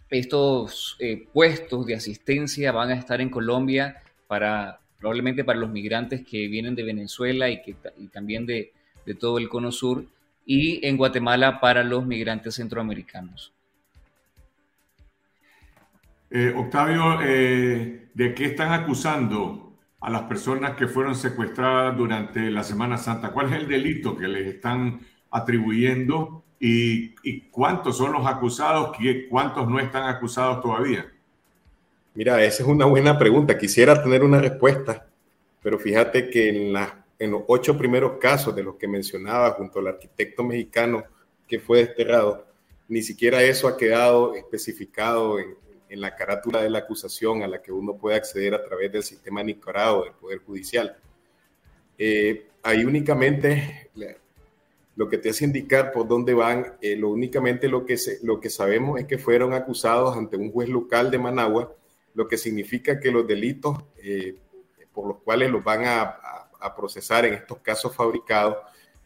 estos 0.09 0.97
eh, 0.97 1.27
puestos 1.31 1.85
de 1.85 1.93
asistencia 1.93 2.71
van 2.71 2.89
a 2.89 2.95
estar 2.95 3.21
en 3.21 3.29
Colombia 3.29 4.01
para 4.25 4.79
probablemente 4.97 5.43
para 5.43 5.59
los 5.59 5.69
migrantes 5.69 6.25
que 6.25 6.47
vienen 6.47 6.73
de 6.73 6.81
Venezuela 6.81 7.51
y, 7.51 7.61
que, 7.61 7.75
y 7.99 8.07
también 8.07 8.47
de, 8.47 8.73
de 9.05 9.13
todo 9.13 9.37
el 9.37 9.47
cono 9.47 9.71
sur, 9.71 10.05
y 10.43 10.83
en 10.87 10.97
Guatemala 10.97 11.59
para 11.59 11.83
los 11.83 12.03
migrantes 12.03 12.55
centroamericanos. 12.55 13.53
Eh, 16.31 16.53
Octavio, 16.55 17.19
eh, 17.23 18.08
¿de 18.19 18.33
qué 18.33 18.47
están 18.47 18.73
acusando 18.73 19.71
a 20.01 20.09
las 20.09 20.23
personas 20.23 20.75
que 20.75 20.89
fueron 20.89 21.15
secuestradas 21.15 21.95
durante 21.95 22.51
la 22.51 22.65
Semana 22.65 22.97
Santa? 22.97 23.31
¿Cuál 23.31 23.53
es 23.53 23.61
el 23.61 23.69
delito 23.69 24.17
que 24.17 24.27
les 24.27 24.55
están 24.55 24.99
atribuyendo 25.31 26.43
y, 26.59 27.11
cuántos 27.49 27.95
son 27.95 28.11
los 28.11 28.27
acusados? 28.27 28.91
¿Cuántos 29.29 29.69
no 29.69 29.79
están 29.79 30.09
acusados 30.09 30.61
todavía? 30.61 31.09
Mira, 32.13 32.43
esa 32.43 32.63
es 32.63 32.67
una 32.67 32.83
buena 32.83 33.17
pregunta. 33.17 33.57
Quisiera 33.57 34.03
tener 34.03 34.21
una 34.21 34.41
respuesta, 34.41 35.07
pero 35.63 35.79
fíjate 35.79 36.29
que 36.29 36.49
en, 36.49 36.75
en 37.19 37.31
los 37.31 37.43
ocho 37.47 37.77
primeros 37.77 38.17
casos 38.19 38.53
de 38.53 38.63
los 38.63 38.75
que 38.75 38.89
mencionaba 38.89 39.51
junto 39.51 39.79
al 39.79 39.87
arquitecto 39.87 40.43
mexicano 40.43 41.05
que 41.47 41.57
fue 41.57 41.85
desterrado, 41.85 42.45
ni 42.89 43.01
siquiera 43.01 43.41
eso 43.41 43.65
ha 43.69 43.77
quedado 43.77 44.35
especificado 44.35 45.39
en, 45.39 45.55
en 45.89 46.01
la 46.01 46.15
carátula 46.15 46.61
de 46.61 46.69
la 46.69 46.79
acusación 46.79 47.41
a 47.41 47.47
la 47.47 47.61
que 47.61 47.71
uno 47.71 47.97
puede 47.97 48.15
acceder 48.15 48.53
a 48.53 48.63
través 48.63 48.91
del 48.91 49.03
sistema 49.03 49.41
Nicaragua 49.41 50.05
del 50.05 50.13
Poder 50.13 50.39
Judicial. 50.39 50.95
Eh, 51.97 52.47
ahí 52.63 52.85
únicamente 52.85 53.89
lo 54.95 55.09
que 55.09 55.17
te 55.17 55.29
hace 55.29 55.45
indicar 55.45 55.91
por 55.91 56.07
dónde 56.07 56.33
van, 56.33 56.77
eh, 56.81 56.95
lo 56.95 57.09
únicamente 57.09 57.67
lo 57.67 57.85
que, 57.85 57.97
lo 58.21 58.39
que 58.39 58.49
sabemos 58.49 58.99
es 58.99 59.07
que 59.07 59.17
fueron 59.17 59.53
acusados 59.53 60.15
ante 60.15 60.37
un 60.37 60.51
juez 60.51 60.69
local 60.69 61.09
de 61.09 61.17
Managua, 61.17 61.73
lo 62.13 62.27
que 62.27 62.37
significa 62.37 62.99
que 62.99 63.11
los 63.11 63.25
delitos 63.25 63.77
eh, 64.03 64.35
por 64.93 65.07
los 65.07 65.17
cuales 65.21 65.49
los 65.49 65.63
van 65.63 65.85
a, 65.85 66.15
procesar 66.75 67.25
en 67.25 67.35
estos 67.35 67.59
casos 67.59 67.95
fabricados, 67.95 68.57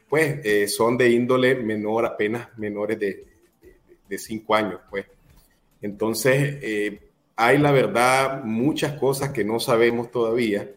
pues 0.09 0.71
son 0.75 0.97
de 0.97 1.09
índole 1.09 1.53
menor, 1.53 2.03
apenas 2.03 2.49
menores 2.57 2.99
de, 2.99 3.27
de, 3.61 3.77
de 4.09 4.17
cinco 4.17 4.55
años, 4.55 4.81
pues. 4.89 5.05
Entonces, 5.83 6.59
eh, 6.61 7.11
hay 7.35 7.57
la 7.57 7.73
verdad 7.73 8.41
muchas 8.45 8.97
cosas 8.97 9.31
que 9.31 9.43
no 9.43 9.59
sabemos 9.59 10.09
todavía. 10.11 10.71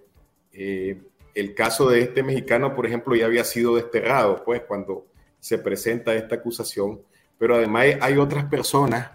Eh, 0.52 1.00
el 1.32 1.54
caso 1.54 1.88
de 1.88 2.00
este 2.00 2.24
mexicano, 2.24 2.74
por 2.74 2.86
ejemplo, 2.86 3.14
ya 3.14 3.26
había 3.26 3.44
sido 3.44 3.76
desterrado, 3.76 4.42
pues, 4.44 4.62
cuando 4.62 5.06
se 5.38 5.58
presenta 5.58 6.12
esta 6.12 6.34
acusación, 6.34 7.00
pero 7.38 7.54
además 7.54 7.86
hay 8.00 8.16
otras 8.16 8.46
personas, 8.46 9.12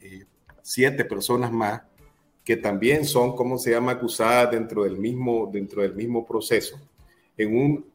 eh, 0.00 0.24
siete 0.60 1.04
personas 1.04 1.52
más, 1.52 1.82
que 2.44 2.56
también 2.56 3.04
son, 3.04 3.36
¿cómo 3.36 3.58
se 3.58 3.70
llama?, 3.70 3.92
acusadas 3.92 4.50
dentro 4.50 4.82
del 4.82 4.98
mismo, 4.98 5.48
dentro 5.52 5.82
del 5.82 5.94
mismo 5.94 6.26
proceso, 6.26 6.80
en 7.36 7.56
un 7.56 7.86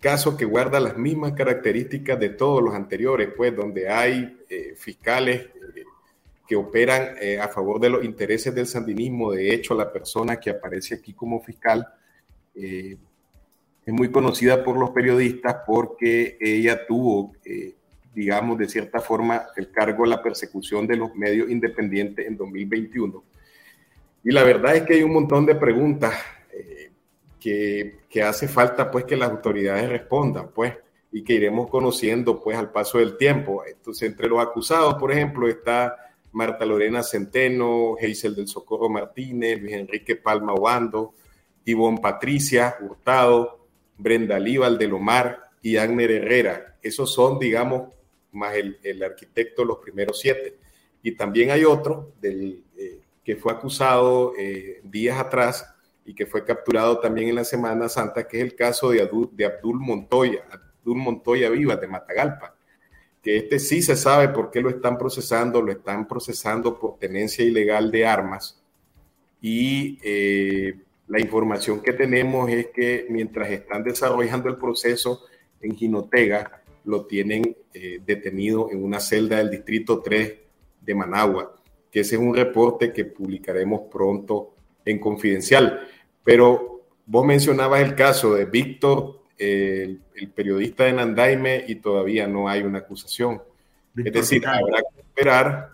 caso 0.00 0.36
que 0.36 0.44
guarda 0.44 0.80
las 0.80 0.98
mismas 0.98 1.34
características 1.34 2.18
de 2.18 2.30
todos 2.30 2.60
los 2.60 2.74
anteriores, 2.74 3.28
pues, 3.36 3.54
donde 3.54 3.88
hay 3.88 4.38
fiscales 4.76 5.50
que 6.46 6.56
operan 6.56 7.16
eh, 7.20 7.38
a 7.38 7.48
favor 7.48 7.80
de 7.80 7.90
los 7.90 8.04
intereses 8.04 8.54
del 8.54 8.66
sandinismo. 8.66 9.32
De 9.32 9.54
hecho, 9.54 9.74
la 9.74 9.90
persona 9.90 10.38
que 10.38 10.50
aparece 10.50 10.94
aquí 10.96 11.14
como 11.14 11.40
fiscal 11.40 11.86
eh, 12.54 12.96
es 13.84 13.92
muy 13.92 14.10
conocida 14.10 14.62
por 14.62 14.76
los 14.76 14.90
periodistas 14.90 15.56
porque 15.66 16.36
ella 16.40 16.86
tuvo, 16.86 17.32
eh, 17.44 17.74
digamos, 18.14 18.58
de 18.58 18.68
cierta 18.68 19.00
forma, 19.00 19.46
el 19.56 19.70
cargo 19.70 20.04
de 20.04 20.10
la 20.10 20.22
persecución 20.22 20.86
de 20.86 20.96
los 20.96 21.14
medios 21.14 21.50
independientes 21.50 22.26
en 22.26 22.36
2021. 22.36 23.24
Y 24.24 24.30
la 24.30 24.42
verdad 24.42 24.76
es 24.76 24.82
que 24.82 24.94
hay 24.94 25.02
un 25.02 25.12
montón 25.12 25.44
de 25.46 25.54
preguntas 25.54 26.14
que, 27.38 27.98
que, 28.08 28.22
hace 28.22 28.48
falta, 28.48 28.90
pues, 28.90 29.04
que 29.04 29.18
las 29.18 29.28
autoridades 29.28 29.86
respondan, 29.86 30.48
pues, 30.54 30.72
y 31.12 31.22
que 31.22 31.34
iremos 31.34 31.68
conociendo, 31.68 32.42
pues, 32.42 32.56
al 32.56 32.72
paso 32.72 32.96
del 32.96 33.18
tiempo. 33.18 33.62
Entonces, 33.66 34.08
entre 34.08 34.28
los 34.28 34.40
acusados, 34.40 34.94
por 34.94 35.12
ejemplo, 35.12 35.46
está 35.46 35.94
Marta 36.34 36.66
Lorena 36.66 37.02
Centeno, 37.02 37.94
Geisel 37.98 38.34
del 38.34 38.48
Socorro 38.48 38.88
Martínez, 38.88 39.60
Luis 39.60 39.74
Enrique 39.74 40.16
Palma 40.16 40.52
Obando, 40.52 41.14
Ivonne 41.64 42.00
Patricia 42.00 42.76
Hurtado, 42.80 43.66
Brenda 43.96 44.38
Líbal 44.38 44.76
de 44.76 44.88
Lomar 44.88 45.50
y 45.62 45.76
Agner 45.76 46.10
Herrera. 46.10 46.76
Esos 46.82 47.14
son, 47.14 47.38
digamos, 47.38 47.88
más 48.32 48.54
el, 48.56 49.02
arquitecto, 49.02 49.64
los 49.64 49.78
primeros 49.78 50.18
siete. 50.18 50.58
Y 51.02 51.12
también 51.12 51.52
hay 51.52 51.64
otro 51.64 52.12
del, 52.20 52.64
eh, 52.76 53.00
que 53.22 53.36
fue 53.36 53.52
acusado 53.52 54.34
eh, 54.36 54.80
días 54.82 55.18
atrás 55.18 55.72
y 56.04 56.14
que 56.14 56.26
fue 56.26 56.44
capturado 56.44 56.98
también 56.98 57.28
en 57.28 57.36
la 57.36 57.44
Semana 57.44 57.88
Santa, 57.88 58.26
que 58.26 58.38
es 58.38 58.42
el 58.42 58.56
caso 58.56 58.90
de, 58.90 59.08
de 59.32 59.44
Abdul 59.44 59.78
Montoya, 59.78 60.44
Abdul 60.50 60.98
Montoya 60.98 61.48
Vivas 61.48 61.80
de 61.80 61.86
Matagalpa 61.86 62.53
que 63.24 63.38
este 63.38 63.58
sí 63.58 63.80
se 63.80 63.96
sabe 63.96 64.28
por 64.28 64.50
qué 64.50 64.60
lo 64.60 64.68
están 64.68 64.98
procesando, 64.98 65.62
lo 65.62 65.72
están 65.72 66.06
procesando 66.06 66.78
por 66.78 66.98
tenencia 66.98 67.44
ilegal 67.44 67.90
de 67.90 68.06
armas 68.06 68.62
y 69.40 69.98
eh, 70.02 70.74
la 71.08 71.20
información 71.20 71.80
que 71.80 71.92
tenemos 71.92 72.48
es 72.50 72.68
que 72.68 73.06
mientras 73.10 73.50
están 73.50 73.82
desarrollando 73.82 74.48
el 74.48 74.56
proceso 74.56 75.22
en 75.60 75.76
Jinotega, 75.76 76.62
lo 76.84 77.06
tienen 77.06 77.56
eh, 77.72 78.00
detenido 78.04 78.70
en 78.70 78.82
una 78.82 79.00
celda 79.00 79.38
del 79.38 79.50
Distrito 79.50 80.00
3 80.00 80.34
de 80.80 80.94
Managua, 80.94 81.54
que 81.90 82.00
ese 82.00 82.14
es 82.14 82.20
un 82.20 82.34
reporte 82.34 82.92
que 82.92 83.04
publicaremos 83.04 83.82
pronto 83.90 84.54
en 84.84 84.98
Confidencial. 84.98 85.88
Pero 86.22 86.82
vos 87.06 87.26
mencionabas 87.26 87.82
el 87.82 87.94
caso 87.94 88.34
de 88.34 88.46
Víctor 88.46 89.23
el, 89.38 90.00
periodista 90.34 90.84
de 90.84 90.92
Nandaime 90.92 91.64
y 91.66 91.76
todavía 91.76 92.26
no 92.26 92.48
hay 92.48 92.62
una 92.62 92.80
acusación. 92.80 93.42
es 93.96 94.12
decir, 94.12 94.46
habrá 94.46 94.82
que 94.82 95.00
esperar, 95.00 95.70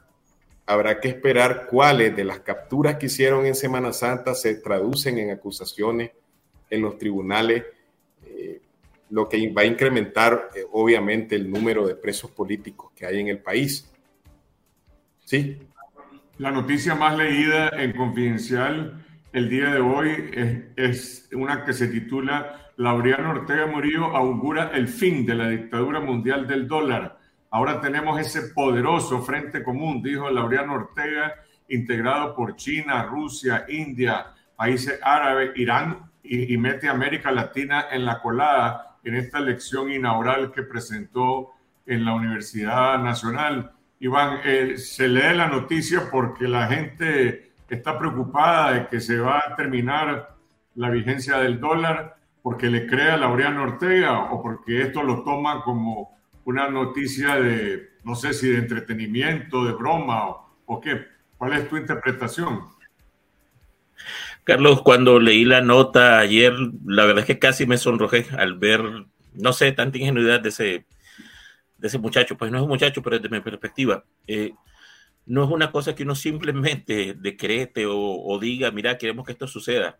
habrá 0.66 1.00
que 1.00 1.08
esperar 1.08 1.66
cuáles 1.66 2.14
de 2.16 2.24
las 2.24 2.40
capturas 2.40 2.96
que 2.96 3.06
hicieron 3.06 3.46
en 3.46 3.54
Semana 3.54 3.92
Santa 3.92 4.34
se 4.34 4.56
traducen 4.56 5.18
en 5.18 5.30
acusaciones 5.30 6.10
en 6.68 6.82
los 6.82 6.98
tribunales, 6.98 7.64
eh, 8.24 8.60
lo 9.10 9.28
que 9.28 9.50
va 9.52 9.62
a 9.62 9.66
incrementar 9.66 10.50
eh, 10.54 10.64
obviamente 10.72 11.34
el 11.34 11.50
número 11.50 11.86
de 11.86 11.96
presos 11.96 12.30
políticos 12.30 12.92
que 12.94 13.06
hay 13.06 13.20
en 13.20 13.28
el 13.28 13.38
país. 13.38 13.90
Sí. 15.24 15.58
La 16.38 16.50
noticia 16.50 16.94
más 16.94 17.16
leída 17.16 17.70
en 17.70 17.92
Confidencial 17.92 19.04
el 19.32 19.48
día 19.48 19.70
de 19.70 19.80
hoy 19.80 20.30
es, 20.32 20.64
es 20.76 21.28
una 21.32 21.64
que 21.64 21.72
se 21.72 21.88
titula 21.88 22.69
Laureano 22.80 23.32
Ortega 23.32 23.66
Murillo 23.66 24.16
augura 24.16 24.70
el 24.72 24.88
fin 24.88 25.26
de 25.26 25.34
la 25.34 25.50
dictadura 25.50 26.00
mundial 26.00 26.46
del 26.46 26.66
dólar. 26.66 27.18
Ahora 27.50 27.78
tenemos 27.78 28.18
ese 28.18 28.54
poderoso 28.54 29.20
frente 29.20 29.62
común, 29.62 30.02
dijo 30.02 30.30
Laureano 30.30 30.76
Ortega, 30.76 31.34
integrado 31.68 32.34
por 32.34 32.56
China, 32.56 33.02
Rusia, 33.02 33.66
India, 33.68 34.28
países 34.56 34.98
árabes, 35.02 35.50
Irán 35.56 36.10
y, 36.22 36.56
mete 36.56 36.88
a 36.88 36.92
América 36.92 37.30
Latina 37.30 37.84
en 37.92 38.06
la 38.06 38.18
colada 38.22 38.96
en 39.04 39.14
esta 39.14 39.40
elección 39.40 39.92
inaugural 39.92 40.50
que 40.50 40.62
presentó 40.62 41.50
en 41.84 42.02
la 42.02 42.14
Universidad 42.14 42.98
Nacional. 42.98 43.72
Iván, 43.98 44.40
eh, 44.42 44.78
se 44.78 45.06
lee 45.06 45.36
la 45.36 45.48
noticia 45.48 46.08
porque 46.10 46.48
la 46.48 46.66
gente 46.66 47.52
está 47.68 47.98
preocupada 47.98 48.72
de 48.72 48.86
que 48.86 49.00
se 49.00 49.18
va 49.18 49.42
a 49.46 49.54
terminar 49.54 50.34
la 50.76 50.88
vigencia 50.88 51.36
del 51.36 51.60
dólar 51.60 52.16
porque 52.42 52.70
le 52.70 52.86
crea 52.86 53.14
a 53.14 53.16
Laureano 53.16 53.62
Ortega 53.62 54.32
o 54.32 54.42
porque 54.42 54.82
esto 54.82 55.02
lo 55.02 55.22
toma 55.22 55.62
como 55.62 56.18
una 56.44 56.68
noticia 56.68 57.36
de, 57.36 57.90
no 58.04 58.14
sé 58.14 58.32
si 58.32 58.48
de 58.48 58.58
entretenimiento, 58.58 59.64
de 59.64 59.72
broma 59.72 60.28
o, 60.66 60.80
qué. 60.80 61.06
¿Cuál 61.36 61.54
es 61.54 61.68
tu 61.68 61.76
interpretación? 61.76 62.68
Carlos, 64.44 64.82
cuando 64.82 65.18
leí 65.18 65.44
la 65.44 65.60
nota 65.60 66.18
ayer, 66.18 66.52
la 66.84 67.04
verdad 67.04 67.20
es 67.20 67.26
que 67.26 67.38
casi 67.38 67.66
me 67.66 67.78
sonrojé 67.78 68.26
al 68.36 68.58
ver, 68.58 68.82
no 69.34 69.52
sé, 69.52 69.72
tanta 69.72 69.98
ingenuidad 69.98 70.40
de 70.40 70.48
ese, 70.50 70.86
de 71.78 71.88
ese 71.88 71.98
muchacho. 71.98 72.36
Pues 72.36 72.50
no 72.50 72.58
es 72.58 72.62
un 72.62 72.68
muchacho, 72.68 73.02
pero 73.02 73.18
desde 73.18 73.34
mi 73.34 73.40
perspectiva. 73.42 74.04
Eh, 74.26 74.52
no 75.26 75.44
es 75.44 75.50
una 75.50 75.70
cosa 75.70 75.94
que 75.94 76.02
uno 76.02 76.14
simplemente 76.14 77.14
decrete 77.14 77.84
o, 77.86 78.38
diga, 78.40 78.70
mira, 78.70 78.98
queremos 78.98 79.24
que 79.24 79.32
esto 79.32 79.46
suceda. 79.46 79.98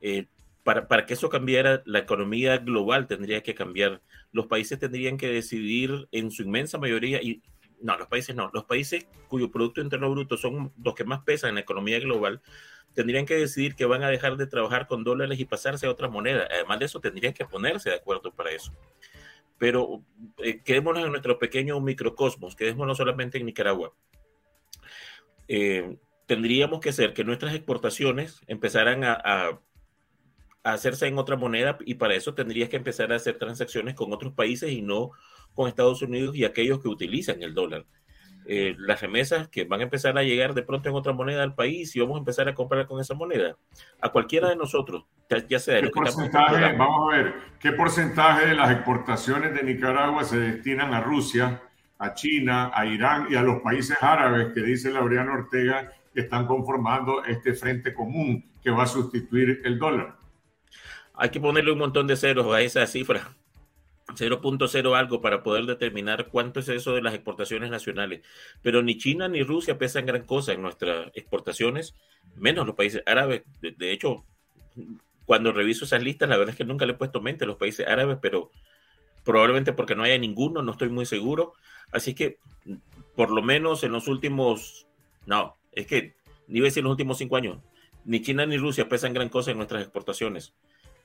Eh, 0.00 0.26
para, 0.68 1.06
que 1.06 1.14
eso 1.14 1.30
cambiara, 1.30 1.82
la 1.86 2.00
economía 2.00 2.58
global 2.58 3.06
tendría 3.06 3.42
que 3.42 3.54
cambiar. 3.54 4.02
Los 4.32 4.48
países 4.48 4.78
tendrían 4.78 5.16
que 5.16 5.28
decidir 5.28 6.08
en 6.12 6.30
su 6.30 6.42
inmensa 6.42 6.76
mayoría, 6.76 7.22
y 7.22 7.42
no, 7.80 7.96
los 7.96 8.06
países 8.08 8.36
no, 8.36 8.50
los 8.52 8.64
países 8.64 9.06
cuyo 9.28 9.50
Producto 9.50 9.80
Interno 9.80 10.10
Bruto 10.10 10.36
son 10.36 10.70
los 10.84 10.94
que 10.94 11.04
más 11.04 11.20
pesan 11.20 11.50
en 11.50 11.54
la 11.54 11.62
economía 11.62 11.98
global, 12.00 12.42
tendrían 12.92 13.24
que 13.24 13.36
decidir 13.36 13.76
que 13.76 13.86
van 13.86 14.02
a 14.02 14.10
dejar 14.10 14.36
de 14.36 14.46
trabajar 14.46 14.86
con 14.88 15.04
dólares 15.04 15.40
y 15.40 15.46
pasarse 15.46 15.86
a 15.86 15.90
otra 15.90 16.08
moneda. 16.08 16.46
Además 16.50 16.80
de 16.80 16.84
eso, 16.84 17.00
tendrían 17.00 17.32
que 17.32 17.46
ponerse 17.46 17.88
de 17.88 17.96
acuerdo 17.96 18.30
para 18.32 18.50
eso. 18.50 18.70
Pero 19.56 20.02
eh, 20.36 20.60
quedémonos 20.62 21.02
en 21.02 21.10
nuestro 21.10 21.38
pequeño 21.38 21.80
microcosmos, 21.80 22.54
quedémonos 22.54 22.98
solamente 22.98 23.38
en 23.38 23.46
Nicaragua. 23.46 23.94
Eh, 25.48 25.96
tendríamos 26.26 26.80
que 26.80 26.90
hacer 26.90 27.14
que 27.14 27.24
nuestras 27.24 27.54
exportaciones 27.54 28.42
empezaran 28.46 29.02
a, 29.02 29.60
hacerse 30.64 31.06
en 31.06 31.18
otra 31.18 31.36
moneda 31.36 31.78
y 31.84 31.94
para 31.94 32.14
eso 32.14 32.34
tendrías 32.34 32.68
que 32.68 32.76
empezar 32.76 33.12
a 33.12 33.16
hacer 33.16 33.38
transacciones 33.38 33.94
con 33.94 34.12
otros 34.12 34.32
países 34.32 34.70
y 34.70 34.82
no 34.82 35.12
con 35.54 35.68
Estados 35.68 36.02
Unidos 36.02 36.36
y 36.36 36.44
aquellos 36.44 36.80
que 36.80 36.88
utilizan 36.88 37.42
el 37.42 37.54
dólar. 37.54 37.86
Eh, 38.50 38.74
las 38.78 39.02
remesas 39.02 39.46
que 39.48 39.64
van 39.64 39.80
a 39.80 39.82
empezar 39.82 40.16
a 40.16 40.22
llegar 40.22 40.54
de 40.54 40.62
pronto 40.62 40.88
en 40.88 40.94
otra 40.94 41.12
moneda 41.12 41.42
al 41.42 41.54
país 41.54 41.94
y 41.94 42.00
vamos 42.00 42.16
a 42.16 42.20
empezar 42.20 42.48
a 42.48 42.54
comprar 42.54 42.86
con 42.86 42.98
esa 42.98 43.14
moneda. 43.14 43.56
A 44.00 44.08
cualquiera 44.08 44.48
de 44.48 44.56
nosotros, 44.56 45.04
ya, 45.48 45.58
sea 45.58 45.82
¿Qué 45.82 45.90
porcentaje, 45.90 46.72
vamos 46.74 47.12
a 47.12 47.16
ver, 47.16 47.34
¿qué 47.60 47.72
porcentaje 47.72 48.46
de 48.46 48.54
las 48.54 48.70
exportaciones 48.70 49.52
de 49.52 49.62
Nicaragua 49.64 50.24
se 50.24 50.38
destinan 50.38 50.94
a 50.94 51.02
Rusia, 51.02 51.60
a 51.98 52.14
China, 52.14 52.70
a 52.72 52.86
Irán 52.86 53.26
y 53.28 53.34
a 53.34 53.42
los 53.42 53.60
países 53.60 53.98
árabes 54.00 54.54
que 54.54 54.62
dice 54.62 54.90
Laureano 54.90 55.34
Ortega 55.34 55.92
que 56.14 56.20
están 56.20 56.46
conformando 56.46 57.24
este 57.24 57.52
frente 57.52 57.92
común 57.92 58.50
que 58.62 58.70
va 58.70 58.84
a 58.84 58.86
sustituir 58.86 59.60
el 59.64 59.78
dólar? 59.78 60.17
Hay 61.18 61.30
que 61.30 61.40
ponerle 61.40 61.72
un 61.72 61.78
montón 61.78 62.06
de 62.06 62.16
ceros 62.16 62.46
a 62.54 62.62
esa 62.62 62.86
cifra. 62.86 63.34
0.0 64.14 64.96
algo 64.96 65.20
para 65.20 65.42
poder 65.42 65.66
determinar 65.66 66.28
cuánto 66.28 66.60
es 66.60 66.68
eso 66.68 66.94
de 66.94 67.02
las 67.02 67.12
exportaciones 67.12 67.70
nacionales. 67.70 68.22
Pero 68.62 68.82
ni 68.82 68.96
China 68.96 69.28
ni 69.28 69.42
Rusia 69.42 69.78
pesan 69.78 70.06
gran 70.06 70.22
cosa 70.22 70.52
en 70.52 70.62
nuestras 70.62 71.10
exportaciones, 71.14 71.94
menos 72.36 72.66
los 72.66 72.76
países 72.76 73.02
árabes. 73.04 73.42
De, 73.60 73.92
hecho, 73.92 74.24
cuando 75.26 75.52
reviso 75.52 75.84
esas 75.84 76.04
listas, 76.04 76.28
la 76.28 76.36
verdad 76.36 76.52
es 76.52 76.56
que 76.56 76.64
nunca 76.64 76.86
le 76.86 76.92
he 76.92 76.96
puesto 76.96 77.20
mente 77.20 77.44
a 77.44 77.48
los 77.48 77.56
países 77.56 77.86
árabes, 77.86 78.18
pero 78.22 78.50
probablemente 79.24 79.72
porque 79.72 79.96
no 79.96 80.04
haya 80.04 80.16
ninguno, 80.18 80.62
no 80.62 80.72
estoy 80.72 80.88
muy 80.88 81.04
seguro. 81.04 81.52
Así 81.90 82.14
que, 82.14 82.38
por 83.16 83.30
lo 83.30 83.42
menos 83.42 83.82
en 83.82 83.90
los 83.90 84.06
últimos, 84.06 84.86
no, 85.26 85.56
es 85.72 85.88
que, 85.88 86.14
ni 86.46 86.60
a 86.60 86.62
decir 86.62 86.84
los 86.84 86.92
últimos 86.92 87.18
cinco 87.18 87.36
años, 87.36 87.58
ni 88.04 88.22
China 88.22 88.46
ni 88.46 88.56
Rusia 88.56 88.88
pesan 88.88 89.12
gran 89.12 89.28
cosa 89.28 89.50
en 89.50 89.56
nuestras 89.56 89.82
exportaciones 89.82 90.54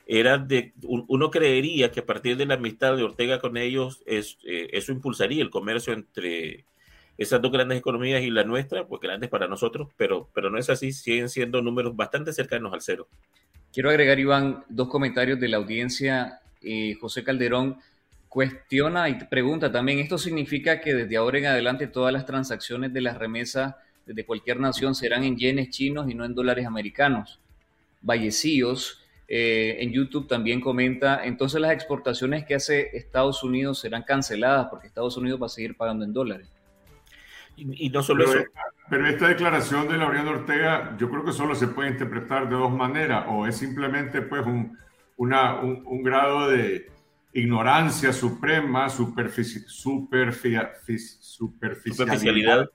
era 0.06 0.38
de, 0.38 0.74
uno 0.84 1.32
creería 1.32 1.92
que 1.92 2.02
a 2.02 2.06
partir 2.06 2.36
de 2.36 2.46
la 2.46 2.56
amistad 2.56 2.98
de 2.98 3.04
Ortega 3.04 3.40
con 3.40 3.58
ellos, 3.58 4.04
es, 4.06 4.38
eh, 4.46 4.70
eso 4.74 4.92
impulsaría 4.92 5.42
el 5.42 5.50
comercio 5.50 5.94
entre 5.94 6.66
esas 7.18 7.42
dos 7.42 7.52
grandes 7.52 7.78
economías 7.78 8.22
y 8.24 8.30
la 8.30 8.44
nuestra, 8.44 8.88
pues 8.88 9.00
grandes 9.02 9.30
para 9.30 9.48
nosotros, 9.48 9.90
pero, 9.98 10.30
pero 10.34 10.50
no 10.50 10.58
es 10.58 10.70
así, 10.70 10.92
siguen 10.92 11.30
siendo 11.30 11.62
números 11.62 11.96
bastante 11.96 12.34
cercanos 12.34 12.74
al 12.74 12.82
cero. 12.82 13.08
Quiero 13.72 13.90
agregar, 13.90 14.20
Iván, 14.20 14.66
dos 14.68 14.90
comentarios 14.90 15.40
de 15.40 15.48
la 15.48 15.58
audiencia. 15.58 16.42
Eh, 16.62 16.96
José 17.00 17.24
Calderón 17.24 17.78
cuestiona 18.30 19.10
y 19.10 19.16
pregunta 19.16 19.72
también, 19.72 20.00
¿esto 20.00 20.18
significa 20.18 20.82
que 20.82 20.94
desde 20.94 21.18
ahora 21.18 21.38
en 21.38 21.46
adelante 21.46 21.88
todas 21.88 22.12
las 22.12 22.26
transacciones 22.26 22.92
de 22.92 23.02
las 23.02 23.18
remesas 23.18 23.76
desde 24.06 24.26
cualquier 24.26 24.60
nación 24.60 24.96
serán 24.96 25.24
en 25.24 25.38
yenes 25.38 25.70
chinos 25.70 26.10
y 26.10 26.16
no 26.16 26.26
en 26.26 26.34
dólares 26.34 26.66
americanos? 26.66 27.40
Vallecillos 28.02 29.03
eh, 29.28 29.78
en 29.80 29.92
YouTube 29.92 30.28
también 30.28 30.60
comenta, 30.60 31.24
entonces 31.24 31.62
las 31.62 31.72
exportaciones 31.72 32.46
que 32.46 32.56
hace 32.56 32.96
Estados 32.96 33.44
Unidos 33.44 33.80
serán 33.80 34.04
canceladas 34.04 34.68
porque 34.70 34.88
Estados 34.88 35.16
Unidos 35.18 35.42
va 35.42 35.46
a 35.46 35.50
seguir 35.50 35.78
pagando 35.78 36.04
en 36.04 36.14
dólares. 36.14 36.48
Y, 37.56 37.90
no 37.90 38.02
solo 38.02 38.26
pero, 38.26 38.40
eso. 38.40 38.50
Pero 38.90 39.08
esta 39.08 39.28
declaración 39.28 39.88
de 39.88 39.98
Laureano 39.98 40.32
Ortega, 40.32 40.98
yo 40.98 41.10
creo 41.10 41.24
que 41.24 41.32
solo 41.32 41.54
se 41.56 41.68
puede 41.68 41.92
interpretar 41.92 42.50
de 42.50 42.56
dos 42.56 42.72
maneras, 42.72 43.26
o 43.30 43.46
es 43.48 43.56
simplemente 43.56 44.24
pues 44.24 44.46
un, 44.46 44.78
una, 45.18 45.60
un, 45.60 46.04
grado 46.04 46.50
de 46.50 46.92
ignorancia 47.32 48.12
suprema, 48.12 48.90
superficialidad, 48.90 50.74
superficialidad, 51.20 52.70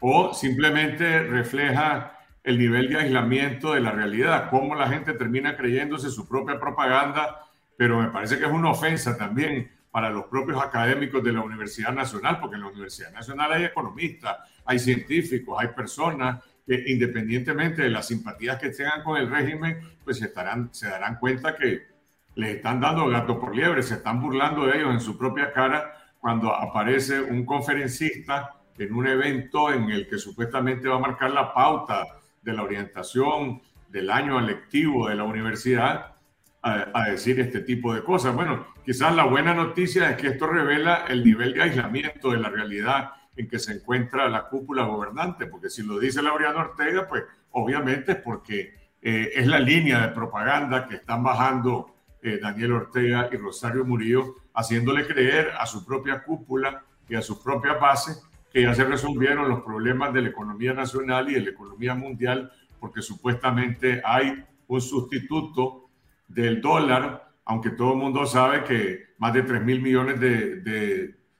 o 0.00 0.32
simplemente 0.32 1.24
refleja 1.24 2.19
el 2.42 2.58
nivel 2.58 2.88
de 2.88 2.98
aislamiento 2.98 3.74
de 3.74 3.80
la 3.80 3.92
realidad, 3.92 4.48
cómo 4.50 4.74
la 4.74 4.88
gente 4.88 5.12
termina 5.12 5.56
creyéndose 5.56 6.10
su 6.10 6.26
propia 6.26 6.58
propaganda, 6.58 7.46
pero 7.76 8.00
me 8.00 8.08
parece 8.08 8.38
que 8.38 8.44
es 8.44 8.50
una 8.50 8.70
ofensa 8.70 9.16
también 9.16 9.70
para 9.90 10.10
los 10.10 10.26
propios 10.26 10.62
académicos 10.62 11.22
de 11.22 11.32
la 11.32 11.42
Universidad 11.42 11.92
Nacional, 11.92 12.38
porque 12.40 12.56
en 12.56 12.62
la 12.62 12.68
Universidad 12.68 13.12
Nacional 13.12 13.52
hay 13.52 13.64
economistas, 13.64 14.38
hay 14.64 14.78
científicos, 14.78 15.56
hay 15.60 15.68
personas 15.68 16.42
que 16.66 16.84
independientemente 16.86 17.82
de 17.82 17.90
las 17.90 18.06
simpatías 18.06 18.58
que 18.58 18.70
tengan 18.70 19.02
con 19.02 19.16
el 19.16 19.28
régimen, 19.28 19.80
pues 20.04 20.22
estarán, 20.22 20.72
se 20.72 20.88
darán 20.88 21.16
cuenta 21.16 21.56
que 21.56 21.88
les 22.36 22.56
están 22.56 22.80
dando 22.80 23.08
gato 23.08 23.38
por 23.40 23.54
liebre, 23.54 23.82
se 23.82 23.94
están 23.94 24.20
burlando 24.20 24.66
de 24.66 24.78
ellos 24.78 24.92
en 24.92 25.00
su 25.00 25.18
propia 25.18 25.52
cara 25.52 25.94
cuando 26.20 26.54
aparece 26.54 27.20
un 27.20 27.44
conferencista 27.44 28.56
en 28.78 28.94
un 28.94 29.06
evento 29.06 29.72
en 29.72 29.90
el 29.90 30.08
que 30.08 30.18
supuestamente 30.18 30.88
va 30.88 30.96
a 30.96 31.00
marcar 31.00 31.30
la 31.32 31.52
pauta 31.52 32.06
de 32.42 32.52
la 32.52 32.62
orientación 32.62 33.62
del 33.88 34.10
año 34.10 34.40
lectivo 34.40 35.08
de 35.08 35.16
la 35.16 35.24
universidad 35.24 36.14
a, 36.62 37.08
decir 37.10 37.40
este 37.40 37.60
tipo 37.60 37.94
de 37.94 38.02
cosas. 38.02 38.34
Bueno, 38.34 38.66
quizás 38.84 39.14
la 39.14 39.24
buena 39.24 39.54
noticia 39.54 40.10
es 40.10 40.16
que 40.16 40.28
esto 40.28 40.46
revela 40.46 41.06
el 41.08 41.24
nivel 41.24 41.54
de 41.54 41.62
aislamiento 41.62 42.32
de 42.32 42.38
la 42.38 42.50
realidad 42.50 43.12
en 43.36 43.48
que 43.48 43.58
se 43.58 43.72
encuentra 43.72 44.28
la 44.28 44.48
cúpula 44.48 44.84
gobernante, 44.84 45.46
porque 45.46 45.70
si 45.70 45.82
lo 45.82 45.98
dice 45.98 46.22
Laureano 46.22 46.60
Ortega, 46.60 47.08
pues 47.08 47.24
obviamente 47.52 48.12
es 48.12 48.18
porque 48.18 48.74
eh, 49.00 49.30
es 49.34 49.46
la 49.46 49.58
línea 49.58 50.00
de 50.00 50.08
propaganda 50.08 50.86
que 50.86 50.96
están 50.96 51.22
bajando 51.22 51.94
eh, 52.22 52.38
Daniel 52.40 52.72
Ortega 52.72 53.30
y 53.32 53.36
Rosario 53.36 53.84
Murillo, 53.84 54.34
haciéndole 54.52 55.06
creer 55.06 55.52
a 55.58 55.64
su 55.64 55.86
propia 55.86 56.22
cúpula 56.22 56.84
y 57.08 57.14
a 57.14 57.22
sus 57.22 57.38
propias 57.38 57.80
bases 57.80 58.22
que 58.52 58.62
ya 58.62 58.74
se 58.74 58.84
resolvieron 58.84 59.48
los 59.48 59.62
problemas 59.62 60.12
de 60.12 60.22
la 60.22 60.28
economía 60.28 60.72
nacional 60.72 61.30
y 61.30 61.34
de 61.34 61.40
la 61.40 61.50
economía 61.50 61.94
mundial, 61.94 62.52
porque 62.78 63.02
supuestamente 63.02 64.02
hay 64.04 64.44
un 64.66 64.80
sustituto 64.80 65.88
del 66.26 66.60
dólar, 66.60 67.32
aunque 67.44 67.70
todo 67.70 67.92
el 67.92 67.98
mundo 67.98 68.26
sabe 68.26 68.64
que 68.64 69.10
más 69.18 69.32
de 69.34 69.42
3 69.42 69.62
mil 69.62 69.82
millones 69.82 70.18
de, 70.20 70.56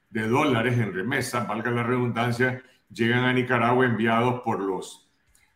de, 0.09 0.27
dólares 0.27 0.77
en 0.77 0.93
remesas, 0.93 1.47
valga 1.47 1.71
la 1.71 1.83
redundancia, 1.83 2.61
llegan 2.89 3.23
a 3.23 3.33
Nicaragua 3.33 3.85
enviados 3.85 4.41
por 4.41 4.59
los 4.59 5.09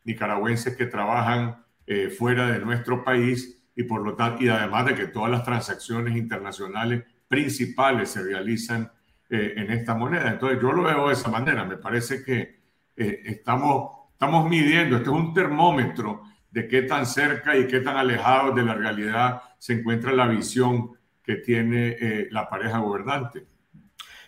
nicaragüenses 0.05 0.75
que 0.75 0.85
trabajan 0.85 1.63
eh, 1.85 2.09
fuera 2.09 2.47
de 2.47 2.59
nuestro 2.59 3.03
país 3.03 3.61
y 3.75 3.83
por 3.83 4.01
lo 4.01 4.15
tanto, 4.15 4.43
y 4.43 4.49
además 4.49 4.85
de 4.85 4.95
que 4.95 5.07
todas 5.07 5.29
las 5.29 5.43
transacciones 5.43 6.15
internacionales 6.15 7.03
principales 7.27 8.09
se 8.09 8.23
realizan 8.23 8.89
eh, 9.29 9.53
en 9.57 9.71
esta 9.71 9.95
moneda. 9.95 10.29
Entonces 10.29 10.59
yo 10.61 10.71
lo 10.71 10.83
veo 10.83 11.07
de 11.07 11.13
esa 11.13 11.29
manera. 11.29 11.63
Me 11.65 11.77
parece 11.77 12.23
que 12.23 12.59
eh, 12.95 13.21
estamos, 13.25 14.09
estamos 14.11 14.49
midiendo, 14.49 14.97
este 14.97 15.09
es 15.09 15.15
un 15.15 15.33
termómetro 15.33 16.23
de 16.51 16.67
qué 16.67 16.83
tan 16.83 17.05
cerca 17.05 17.57
y 17.57 17.67
qué 17.67 17.81
tan 17.81 17.97
alejado 17.97 18.53
de 18.53 18.63
la 18.63 18.75
realidad 18.75 19.41
se 19.57 19.73
encuentra 19.73 20.13
la 20.13 20.27
visión 20.27 20.91
que 21.21 21.35
tiene 21.35 21.97
eh, 21.99 22.27
la 22.31 22.47
pareja 22.47 22.77
gobernante. 22.77 23.45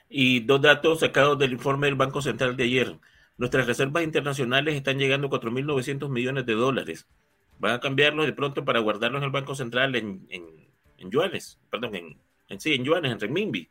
Y 0.10 0.42
dos 0.42 0.62
datos 0.62 1.02
sacados 1.02 1.38
del 1.38 1.54
informe 1.54 1.88
del 1.88 1.96
Banco 1.96 2.22
Central 2.22 2.58
de 2.58 2.64
ayer. 2.64 2.98
Nuestras 3.38 3.68
reservas 3.68 4.04
internacionales 4.04 4.76
están 4.76 4.98
llegando 4.98 5.28
a 5.28 5.30
4.900 5.30 6.10
millones 6.10 6.46
de 6.46 6.54
dólares. 6.54 7.08
Van 7.60 7.74
a 7.74 7.80
cambiarlos 7.80 8.26
de 8.26 8.34
pronto 8.34 8.66
para 8.66 8.80
guardarlos 8.80 9.20
en 9.20 9.26
el 9.26 9.32
Banco 9.32 9.54
Central 9.54 9.96
en, 9.96 10.26
en, 10.30 10.44
en 10.98 11.12
yuanes, 11.12 11.60
perdón, 11.70 11.96
en, 11.96 12.18
en, 12.50 12.60
sí, 12.60 12.74
en 12.74 12.84
yuanes, 12.84 13.12
en 13.12 13.20
renminbi. 13.20 13.70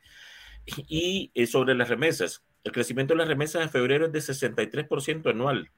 Y 0.89 1.31
eh, 1.35 1.47
sobre 1.47 1.75
las 1.75 1.89
remesas, 1.89 2.45
el 2.65 2.73
crecimiento 2.73 3.15
de 3.15 3.19
las 3.19 3.29
remesas 3.29 3.63
en 3.63 3.71
febrero 3.71 4.07
es 4.07 4.13
de 4.13 4.19
63% 4.19 5.31
anual. 5.31 5.71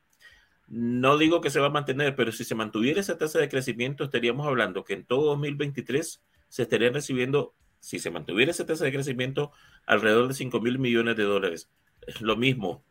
No 0.66 1.18
digo 1.18 1.40
que 1.40 1.50
se 1.50 1.60
va 1.60 1.66
a 1.66 1.70
mantener, 1.70 2.14
pero 2.14 2.32
si 2.32 2.44
se 2.44 2.54
mantuviera 2.54 3.00
esa 3.00 3.18
tasa 3.18 3.38
de 3.38 3.48
crecimiento, 3.48 4.04
estaríamos 4.04 4.46
hablando 4.46 4.84
que 4.84 4.94
en 4.94 5.04
todo 5.04 5.26
2023 5.26 6.22
se 6.48 6.62
estarían 6.62 6.94
recibiendo, 6.94 7.54
si 7.80 7.98
se 7.98 8.10
mantuviera 8.10 8.50
esa 8.50 8.66
tasa 8.66 8.84
de 8.84 8.92
crecimiento, 8.92 9.52
alrededor 9.86 10.28
de 10.28 10.34
5 10.34 10.60
mil 10.60 10.78
millones 10.78 11.16
de 11.16 11.24
dólares. 11.24 11.70
Es 12.06 12.20
lo 12.20 12.36
mismo. 12.36 12.84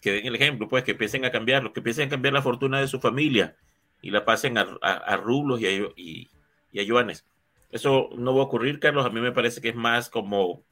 Que 0.00 0.12
den 0.12 0.26
el 0.26 0.34
ejemplo, 0.34 0.68
pues, 0.68 0.84
que 0.84 0.92
empiecen 0.92 1.24
a 1.24 1.30
cambiarlo, 1.30 1.72
que 1.72 1.80
empiecen 1.80 2.08
a 2.08 2.10
cambiar 2.10 2.34
la 2.34 2.42
fortuna 2.42 2.80
de 2.80 2.88
su 2.88 3.00
familia 3.00 3.56
y 4.00 4.10
la 4.10 4.24
pasen 4.24 4.58
a, 4.58 5.16
rublos 5.16 5.60
y 5.60 5.66
a, 5.66 5.70
y 5.96 6.80
a 6.80 6.82
yuanes. 6.82 7.24
Eso 7.70 8.10
no 8.16 8.34
va 8.34 8.42
a 8.42 8.46
ocurrir, 8.46 8.80
Carlos. 8.80 9.06
A 9.06 9.10
mí 9.10 9.20
me 9.20 9.32
parece 9.32 9.60
que 9.60 9.70
es 9.70 9.76
más 9.76 10.10
como 10.10 10.64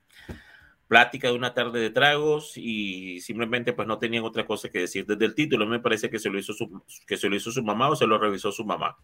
plática 0.90 1.28
de 1.28 1.34
una 1.34 1.54
tarde 1.54 1.78
de 1.78 1.90
tragos 1.90 2.54
y 2.56 3.20
simplemente 3.20 3.72
pues 3.72 3.86
no 3.86 3.96
tenían 3.96 4.24
otra 4.24 4.44
cosa 4.44 4.68
que 4.70 4.80
decir. 4.80 5.06
Desde 5.06 5.24
el 5.24 5.36
título 5.36 5.64
me 5.64 5.78
parece 5.78 6.10
que 6.10 6.18
se 6.18 6.28
lo 6.28 6.36
hizo 6.36 6.52
su, 6.52 6.82
que 7.06 7.16
se 7.16 7.28
lo 7.28 7.36
hizo 7.36 7.52
su 7.52 7.62
mamá 7.62 7.88
o 7.90 7.94
se 7.94 8.08
lo 8.08 8.18
revisó 8.18 8.50
su 8.50 8.64
mamá. 8.64 8.96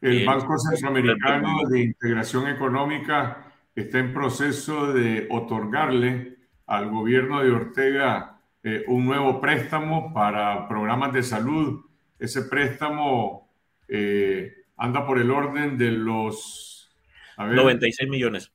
El 0.00 0.22
eh, 0.22 0.24
Banco 0.24 0.58
Centroamericano 0.58 1.60
de 1.68 1.80
Integración 1.80 2.48
Económica 2.48 3.52
está 3.72 4.00
en 4.00 4.12
proceso 4.12 4.92
de 4.92 5.28
otorgarle 5.30 6.38
al 6.66 6.90
gobierno 6.90 7.40
de 7.44 7.52
Ortega 7.52 8.40
eh, 8.64 8.82
un 8.88 9.06
nuevo 9.06 9.40
préstamo 9.40 10.12
para 10.12 10.66
programas 10.66 11.12
de 11.12 11.22
salud. 11.22 11.84
Ese 12.18 12.42
préstamo 12.42 13.48
eh, 13.86 14.52
anda 14.76 15.06
por 15.06 15.20
el 15.20 15.30
orden 15.30 15.78
de 15.78 15.92
los... 15.92 16.92
96 17.38 18.10
millones. 18.10 18.53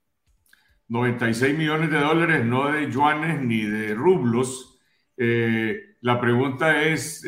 96 0.90 1.58
millones 1.58 1.90
de 1.90 2.00
dólares, 2.00 2.46
no 2.46 2.72
de 2.72 2.92
yuanes 2.92 3.42
ni 3.42 3.62
de 3.62 3.96
rublos. 3.96 4.80
Eh, 5.18 5.96
la 6.02 6.20
pregunta 6.20 6.84
es, 6.84 7.26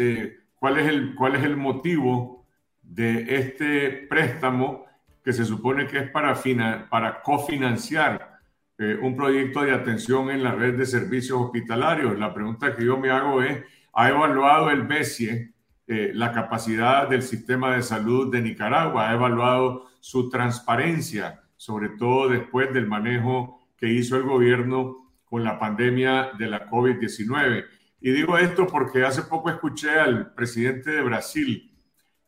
¿cuál, 0.55 0.79
es 0.79 0.87
el, 0.87 1.15
¿cuál 1.15 1.35
es 1.35 1.43
el 1.43 1.57
motivo 1.57 2.45
de 2.81 3.37
este 3.37 4.07
préstamo 4.09 4.85
que 5.23 5.33
se 5.33 5.45
supone 5.45 5.87
que 5.87 5.99
es 5.99 6.09
para, 6.09 6.35
para 6.89 7.21
cofinanciar 7.21 8.39
eh, 8.77 8.97
un 8.99 9.15
proyecto 9.15 9.61
de 9.61 9.73
atención 9.73 10.31
en 10.31 10.43
la 10.43 10.53
red 10.53 10.75
de 10.75 10.87
servicios 10.87 11.39
hospitalarios. 11.39 12.17
La 12.17 12.33
pregunta 12.33 12.75
que 12.75 12.83
yo 12.83 12.97
me 12.97 13.11
hago 13.11 13.43
es, 13.43 13.63
¿ha 13.93 14.09
evaluado 14.09 14.71
el 14.71 14.83
BESIE 14.83 15.53
eh, 15.85 16.11
la 16.15 16.31
capacidad 16.31 17.07
del 17.07 17.21
sistema 17.21 17.75
de 17.75 17.83
salud 17.83 18.31
de 18.31 18.41
Nicaragua? 18.41 19.09
¿Ha 19.09 19.13
evaluado 19.13 19.87
su 19.99 20.29
transparencia, 20.29 21.40
sobre 21.61 21.89
todo 21.89 22.27
después 22.27 22.73
del 22.73 22.87
manejo 22.87 23.61
que 23.77 23.87
hizo 23.87 24.17
el 24.17 24.23
gobierno 24.23 25.13
con 25.23 25.43
la 25.43 25.59
pandemia 25.59 26.31
de 26.39 26.47
la 26.47 26.67
COVID-19? 26.67 27.65
Y 28.01 28.09
digo 28.09 28.35
esto 28.39 28.65
porque 28.65 29.05
hace 29.05 29.21
poco 29.21 29.51
escuché 29.51 29.91
al 29.91 30.33
presidente 30.33 30.89
de 30.89 31.03
Brasil, 31.03 31.71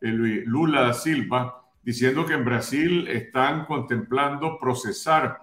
Lula 0.01 0.81
da 0.81 0.93
Silva, 0.93 1.63
diciendo 1.81 2.27
que 2.27 2.33
en 2.33 2.45
Brasil 2.45 3.07
están 3.07 3.65
contemplando 3.65 4.59
procesar 4.59 5.41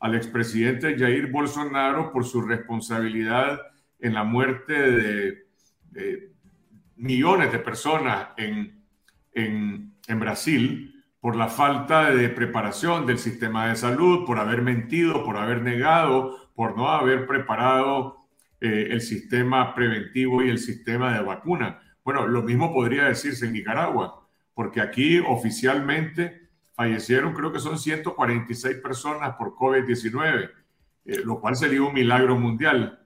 al 0.00 0.16
expresidente 0.16 0.98
Jair 0.98 1.30
Bolsonaro 1.30 2.10
por 2.10 2.24
su 2.24 2.40
responsabilidad 2.40 3.60
en 4.00 4.14
la 4.14 4.24
muerte 4.24 4.72
de, 4.72 6.32
millones 6.96 7.52
de 7.52 7.58
personas 7.60 8.30
en, 8.36 8.82
en, 9.32 9.94
en, 10.08 10.18
Brasil 10.18 10.97
por 11.20 11.36
la 11.36 11.48
falta 11.48 12.10
de 12.10 12.28
preparación 12.28 13.06
del 13.06 13.18
sistema 13.18 13.68
de 13.68 13.76
salud, 13.76 14.24
por 14.24 14.38
haber 14.38 14.62
mentido, 14.62 15.24
por 15.24 15.36
haber 15.36 15.62
negado, 15.62 16.50
por 16.54 16.76
no 16.76 16.88
haber 16.88 17.26
preparado 17.26 18.18
eh, 18.60 18.88
el 18.90 19.00
sistema 19.00 19.74
preventivo 19.74 20.42
y 20.42 20.48
el 20.48 20.58
sistema 20.58 21.14
de 21.14 21.24
vacuna. 21.24 21.80
Bueno, 22.04 22.26
lo 22.26 22.42
mismo 22.42 22.72
podría 22.72 23.04
decirse 23.04 23.46
en 23.46 23.52
Nicaragua 23.52 24.28
porque 24.58 24.80
aquí 24.80 25.20
oficialmente 25.20 26.48
fallecieron, 26.74 27.32
creo 27.32 27.52
que 27.52 27.60
son 27.60 27.78
146 27.78 28.78
personas 28.78 29.36
por 29.36 29.54
COVID-19, 29.54 30.50
eh, 31.04 31.20
lo 31.24 31.40
cual 31.40 31.54
sería 31.54 31.82
un 31.82 31.94
milagro 31.94 32.36
mundial. 32.36 32.98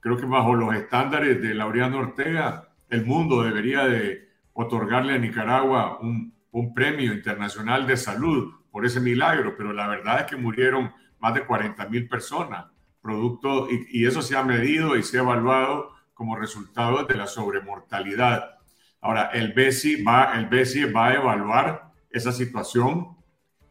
Creo 0.00 0.18
que 0.18 0.26
bajo 0.26 0.54
los 0.54 0.74
estándares 0.74 1.40
de 1.40 1.54
Laureano 1.54 1.98
Ortega, 1.98 2.68
el 2.90 3.06
mundo 3.06 3.42
debería 3.42 3.86
de 3.86 4.28
otorgarle 4.52 5.14
a 5.14 5.18
Nicaragua 5.18 5.98
un, 6.02 6.34
un 6.52 6.72
premio 6.72 7.12
internacional 7.12 7.86
de 7.86 7.96
salud 7.96 8.54
por 8.70 8.86
ese 8.86 9.00
milagro, 9.00 9.54
pero 9.56 9.72
la 9.72 9.88
verdad 9.88 10.20
es 10.20 10.26
que 10.26 10.36
murieron 10.36 10.92
más 11.18 11.34
de 11.34 11.44
40 11.44 11.86
mil 11.88 12.08
personas, 12.08 12.66
producto, 13.00 13.68
y, 13.70 14.06
eso 14.06 14.22
se 14.22 14.36
ha 14.36 14.44
medido 14.44 14.96
y 14.96 15.02
se 15.02 15.18
ha 15.18 15.22
evaluado 15.22 15.90
como 16.14 16.36
resultado 16.36 17.04
de 17.04 17.16
la 17.16 17.26
sobremortalidad. 17.26 18.58
Ahora, 19.00 19.30
el 19.32 19.52
BESI 19.52 20.02
va, 20.02 20.34
el 20.34 20.46
BESI 20.46 20.84
va 20.84 21.08
a 21.08 21.14
evaluar 21.14 21.90
esa 22.10 22.32
situación. 22.32 23.16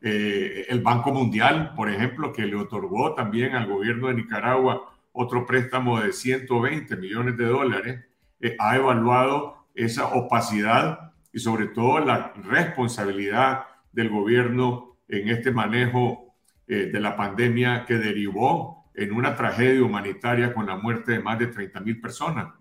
Eh, 0.02 0.66
el 0.68 0.82
Banco 0.82 1.14
Mundial, 1.14 1.74
por 1.76 1.90
ejemplo, 1.90 2.34
que 2.34 2.46
le 2.46 2.56
otorgó 2.56 3.14
también 3.14 3.56
al 3.56 3.68
gobierno 3.68 4.08
de 4.08 4.16
Nicaragua 4.16 4.92
otro 5.14 5.46
préstamo 5.46 6.00
de 6.00 6.14
120 6.14 6.96
millones 6.98 7.38
de 7.38 7.46
dólares, 7.46 8.06
eh, 8.40 8.56
ha 8.60 8.76
evaluado 8.76 9.68
esa 9.76 10.08
opacidad 10.08 11.11
y 11.34 11.40
sobre 11.40 11.68
todo 11.68 12.00
la 12.00 12.34
responsabilidad 12.36 13.66
del 13.92 14.10
gobierno 14.10 14.98
en 15.08 15.30
este 15.30 15.52
manejo 15.52 16.36
eh, 16.68 16.90
de 16.92 17.00
la 17.00 17.16
pandemia 17.16 17.86
que 17.86 17.96
derivó 17.96 18.92
en 18.94 19.14
una 19.14 19.36
tragedia 19.36 19.84
humanitaria 19.84 20.54
con 20.54 20.68
la 20.68 20.76
muerte 20.76 21.14
de 21.14 21.20
más 21.20 21.40
de 21.40 21.48
30 21.48 21.80
mil 21.82 22.00
personas. 22.00 22.54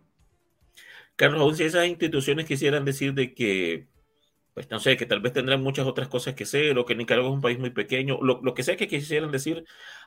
Carlos, 1.16 1.40
aún 1.40 1.56
si 1.56 1.64
esas 1.64 1.86
instituciones 1.86 2.46
quisieran 2.46 2.84
decir 2.84 3.12
de 3.14 3.34
que, 3.34 3.88
pues 4.54 4.70
no 4.70 4.78
sé, 4.78 4.96
que 4.96 5.06
tal 5.06 5.20
vez 5.20 5.32
tendrán 5.32 5.62
muchas 5.62 5.86
otras 5.86 6.08
cosas 6.08 6.34
que 6.34 6.44
hacer 6.44 6.78
o 6.78 6.86
que 6.86 6.94
Nicaragua 6.94 7.28
es 7.28 7.34
un 7.34 7.42
país 7.42 7.58
muy 7.58 7.70
pequeño, 7.70 8.18
lo, 8.22 8.54
que 8.54 8.62
sea 8.62 8.76
que 8.76 8.88
quisieran 8.88 9.30
decir, 9.30 9.64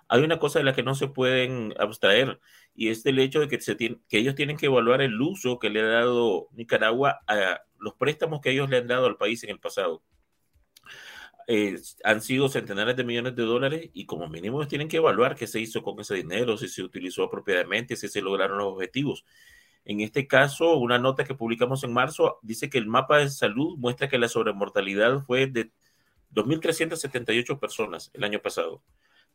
hay 0.08 0.22
una 0.24 0.40
cosa 0.40 0.60
de 0.60 0.66
la 0.66 0.74
que 0.74 0.84
no 0.84 0.96
se 0.96 1.08
pueden 1.08 1.74
abstraer 1.78 2.40
y 2.74 2.90
es 2.90 3.06
el 3.06 3.20
hecho 3.20 3.42
de 3.42 3.48
que, 3.48 3.62
se 3.62 3.78
que 3.78 4.00
ellos 4.10 4.36
tienen 4.36 4.58
que 4.58 4.66
evaluar 4.66 5.02
el 5.02 5.22
uso 5.22 5.60
que 5.60 5.70
le 5.70 5.82
ha 5.82 5.86
dado 5.86 6.48
Nicaragua 6.54 7.20
a 7.28 7.62
los 7.84 7.96
préstamos 7.96 8.40
que 8.40 8.52
ellos 8.52 8.70
le 8.70 8.78
han 8.78 8.88
dado 8.88 9.06
al 9.06 9.18
país 9.18 9.44
en 9.44 9.50
el 9.50 9.60
pasado. 9.60 10.02
Eh, 11.48 11.78
han 12.06 12.22
sido 12.22 12.48
centenares 12.48 12.96
de 12.96 13.04
millones 13.04 13.36
de 13.36 13.44
dólares 13.44 13.90
y 13.94 14.06
como 14.06 14.30
mínimo 14.30 14.66
tienen 14.66 14.88
que 14.88 14.98
evaluar 14.98 15.36
qué 15.36 15.46
se 15.46 15.60
hizo 15.60 15.84
con 15.84 16.00
ese 16.00 16.16
dinero, 16.16 16.58
si 16.58 16.70
se 16.70 16.82
utilizó 16.82 17.24
apropiadamente, 17.24 17.98
si 17.98 18.08
se 18.08 18.22
lograron 18.22 18.58
los 18.58 18.68
objetivos. 18.68 19.26
En 19.84 20.00
este 20.00 20.26
caso, 20.28 20.78
una 20.78 20.98
nota 20.98 21.26
que 21.26 21.36
publicamos 21.36 21.84
en 21.84 21.92
marzo 21.92 22.40
dice 22.42 22.70
que 22.70 22.78
el 22.78 22.88
mapa 22.88 23.18
de 23.18 23.30
salud 23.30 23.78
muestra 23.78 24.08
que 24.08 24.18
la 24.18 24.30
sobremortalidad 24.30 25.20
fue 25.26 25.48
de 25.48 25.72
2.378 26.34 27.60
personas 27.60 28.10
el 28.14 28.24
año 28.24 28.42
pasado, 28.42 28.82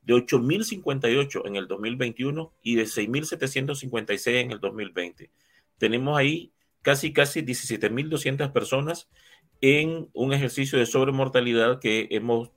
de 0.00 0.14
8.058 0.14 1.42
en 1.44 1.56
el 1.56 1.68
2021 1.68 2.54
y 2.62 2.76
de 2.76 2.84
6.756 2.84 4.40
en 4.40 4.52
el 4.52 4.60
2020. 4.60 5.30
Tenemos 5.76 6.16
ahí 6.16 6.50
casi, 6.82 7.12
casi 7.12 7.42
17.200 7.42 8.52
personas 8.52 9.08
en 9.60 10.08
un 10.12 10.32
ejercicio 10.32 10.78
de 10.78 10.86
sobremortalidad 10.86 11.80
que 11.80 12.08
hemos 12.10 12.50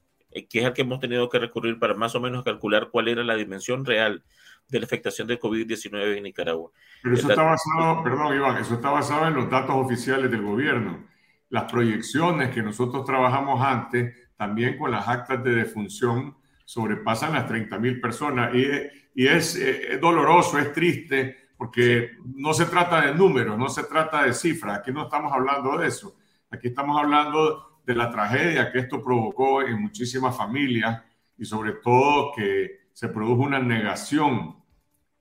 que 0.49 0.59
es 0.59 0.65
al 0.65 0.73
que 0.73 0.83
hemos 0.83 0.99
tenido 0.99 1.27
que 1.29 1.39
recurrir 1.39 1.77
para 1.77 1.93
más 1.93 2.15
o 2.15 2.21
menos 2.21 2.43
calcular 2.43 2.89
cuál 2.89 3.09
era 3.09 3.23
la 3.23 3.35
dimensión 3.35 3.85
real 3.85 4.23
de 4.69 4.79
la 4.79 4.85
afectación 4.85 5.27
de 5.27 5.39
COVID-19 5.39 6.17
en 6.17 6.23
Nicaragua. 6.23 6.71
Pero 7.03 7.15
eso 7.15 7.29
está 7.29 7.43
basado, 7.43 8.03
perdón 8.03 8.35
Iván, 8.35 8.57
eso 8.57 8.75
está 8.75 8.89
basado 8.89 9.27
en 9.27 9.33
los 9.33 9.49
datos 9.49 9.75
oficiales 9.75 10.31
del 10.31 10.41
gobierno. 10.41 11.05
Las 11.49 11.69
proyecciones 11.69 12.51
que 12.51 12.63
nosotros 12.63 13.03
trabajamos 13.05 13.61
antes, 13.61 14.15
también 14.37 14.77
con 14.77 14.91
las 14.91 15.07
actas 15.07 15.43
de 15.43 15.51
defunción, 15.51 16.37
sobrepasan 16.63 17.33
las 17.33 17.47
30 17.47 17.77
mil 17.79 17.99
personas. 17.99 18.55
Y, 18.55 18.65
y 19.13 19.27
es, 19.27 19.55
es, 19.55 19.99
doloroso, 19.99 20.57
es 20.57 20.71
triste, 20.71 21.40
porque 21.61 22.13
no 22.25 22.55
se 22.55 22.65
trata 22.65 23.01
de 23.01 23.13
números, 23.13 23.55
no 23.55 23.69
se 23.69 23.83
trata 23.83 24.23
de 24.23 24.33
cifras. 24.33 24.79
Aquí 24.79 24.91
no 24.91 25.03
estamos 25.03 25.31
hablando 25.31 25.77
de 25.77 25.89
eso. 25.89 26.15
Aquí 26.49 26.69
estamos 26.69 26.99
hablando 26.99 27.81
de 27.85 27.93
la 27.93 28.09
tragedia 28.09 28.71
que 28.71 28.79
esto 28.79 28.99
provocó 28.99 29.61
en 29.61 29.79
muchísimas 29.79 30.35
familias 30.35 31.03
y 31.37 31.45
sobre 31.45 31.73
todo 31.73 32.31
que 32.35 32.87
se 32.91 33.09
produjo 33.09 33.43
una 33.43 33.59
negación 33.59 34.55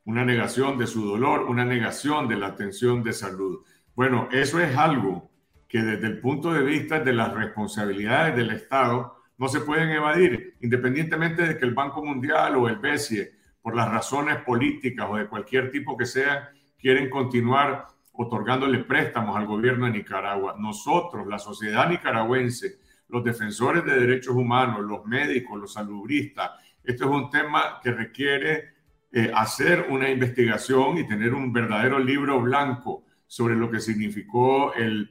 una 0.07 0.24
negación 0.24 0.79
de 0.79 0.87
su 0.87 1.05
dolor, 1.07 1.42
una 1.42 1.66
negación 1.66 2.26
de 2.26 2.37
la 2.37 2.46
atención 2.46 3.03
de 3.03 3.12
salud. 3.12 3.61
Bueno, 3.94 4.26
eso 4.33 4.61
es 4.61 4.74
algo 4.79 5.31
que 5.68 5.83
desde 5.83 6.07
el 6.07 6.20
punto 6.20 6.55
de 6.55 6.62
vista 6.62 7.00
de 7.00 7.12
las 7.12 7.35
responsabilidades 7.35 8.35
del 8.35 8.53
Estado 8.53 9.14
no 9.37 9.46
se 9.46 9.61
pueden 9.61 9.90
evadir, 9.90 10.57
independientemente 10.62 11.46
de 11.46 11.59
que 11.59 11.66
el 11.66 11.74
Banco 11.74 12.03
Mundial 12.03 12.57
o 12.57 12.66
el 12.66 12.76
BESIE, 12.76 13.31
por 13.62 13.76
las 13.76 13.90
razones 13.90 14.38
políticas 14.38 15.06
o 15.10 15.16
de 15.16 15.28
cualquier 15.28 15.70
tipo 15.70 15.96
que 15.96 16.06
sea, 16.06 16.50
quieren 16.78 17.10
continuar 17.10 17.86
otorgándole 18.12 18.78
préstamos 18.80 19.36
al 19.36 19.46
gobierno 19.46 19.86
de 19.86 19.92
Nicaragua. 19.92 20.56
Nosotros, 20.58 21.26
la 21.26 21.38
sociedad 21.38 21.88
nicaragüense, 21.88 22.78
los 23.08 23.24
defensores 23.24 23.84
de 23.84 23.98
derechos 23.98 24.34
humanos, 24.34 24.80
los 24.82 25.04
médicos, 25.04 25.58
los 25.58 25.72
salubristas, 25.72 26.50
esto 26.82 27.04
es 27.04 27.10
un 27.10 27.30
tema 27.30 27.80
que 27.82 27.92
requiere 27.92 28.74
eh, 29.12 29.30
hacer 29.34 29.86
una 29.90 30.08
investigación 30.08 30.98
y 30.98 31.06
tener 31.06 31.34
un 31.34 31.52
verdadero 31.52 31.98
libro 31.98 32.40
blanco 32.40 33.04
sobre 33.26 33.54
lo 33.54 33.70
que 33.70 33.80
significó 33.80 34.74
el, 34.74 35.10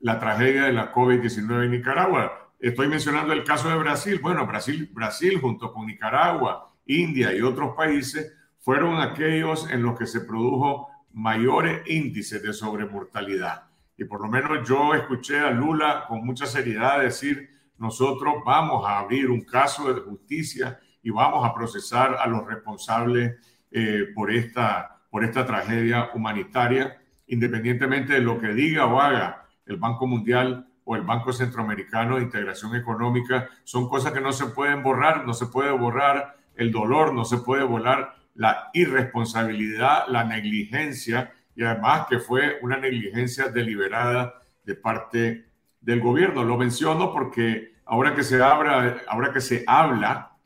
la 0.00 0.18
tragedia 0.18 0.64
de 0.64 0.72
la 0.72 0.92
COVID-19 0.92 1.64
en 1.64 1.70
Nicaragua. 1.70 2.52
Estoy 2.58 2.88
mencionando 2.88 3.32
el 3.32 3.44
caso 3.44 3.68
de 3.68 3.76
Brasil. 3.76 4.18
Bueno, 4.22 4.46
Brasil, 4.46 4.90
Brasil 4.92 5.38
junto 5.40 5.72
con 5.72 5.86
Nicaragua, 5.86 6.69
India 6.96 7.34
y 7.34 7.40
otros 7.40 7.74
países 7.76 8.32
fueron 8.58 9.00
aquellos 9.00 9.70
en 9.70 9.82
los 9.82 9.98
que 9.98 10.06
se 10.06 10.20
produjo 10.20 10.88
mayores 11.12 11.82
índices 11.86 12.42
de 12.42 12.52
sobremortalidad. 12.52 13.64
Y 13.96 14.04
por 14.04 14.22
lo 14.22 14.28
menos 14.28 14.68
yo 14.68 14.94
escuché 14.94 15.38
a 15.38 15.50
Lula 15.50 16.04
con 16.08 16.24
mucha 16.24 16.46
seriedad 16.46 17.00
decir, 17.00 17.50
nosotros 17.78 18.36
vamos 18.44 18.86
a 18.86 18.98
abrir 18.98 19.30
un 19.30 19.42
caso 19.42 19.92
de 19.92 20.00
justicia 20.00 20.78
y 21.02 21.10
vamos 21.10 21.46
a 21.46 21.54
procesar 21.54 22.16
a 22.20 22.26
los 22.26 22.46
responsables 22.46 23.36
eh, 23.70 24.06
por, 24.14 24.30
esta, 24.30 25.00
por 25.10 25.24
esta 25.24 25.46
tragedia 25.46 26.10
humanitaria, 26.14 27.00
independientemente 27.26 28.14
de 28.14 28.20
lo 28.20 28.38
que 28.38 28.48
diga 28.48 28.86
o 28.86 29.00
haga 29.00 29.46
el 29.66 29.76
Banco 29.76 30.06
Mundial 30.06 30.66
o 30.84 30.96
el 30.96 31.02
Banco 31.02 31.32
Centroamericano 31.32 32.16
de 32.16 32.22
Integración 32.22 32.74
Económica, 32.74 33.48
son 33.64 33.88
cosas 33.88 34.12
que 34.12 34.20
no 34.20 34.32
se 34.32 34.46
pueden 34.46 34.82
borrar, 34.82 35.24
no 35.26 35.32
se 35.32 35.46
puede 35.46 35.70
borrar 35.70 36.39
el 36.60 36.70
dolor, 36.70 37.14
no 37.14 37.24
se 37.24 37.38
puede 37.38 37.64
borrar 37.64 38.14
la 38.34 38.70
irresponsabilidad, 38.72 40.04
la 40.08 40.24
negligencia 40.24 41.32
y 41.54 41.64
además 41.64 42.06
que 42.08 42.18
fue 42.18 42.58
una 42.62 42.76
negligencia 42.76 43.48
deliberada 43.48 44.34
de 44.64 44.74
parte 44.74 45.46
del 45.80 46.00
gobierno. 46.00 46.44
Lo 46.44 46.56
menciono 46.56 47.12
porque 47.12 47.74
ahora 47.84 48.14
que 48.14 48.22
se, 48.22 48.42
abra, 48.42 49.02
ahora 49.08 49.32
que 49.32 49.40
se 49.40 49.64
habla 49.66 50.36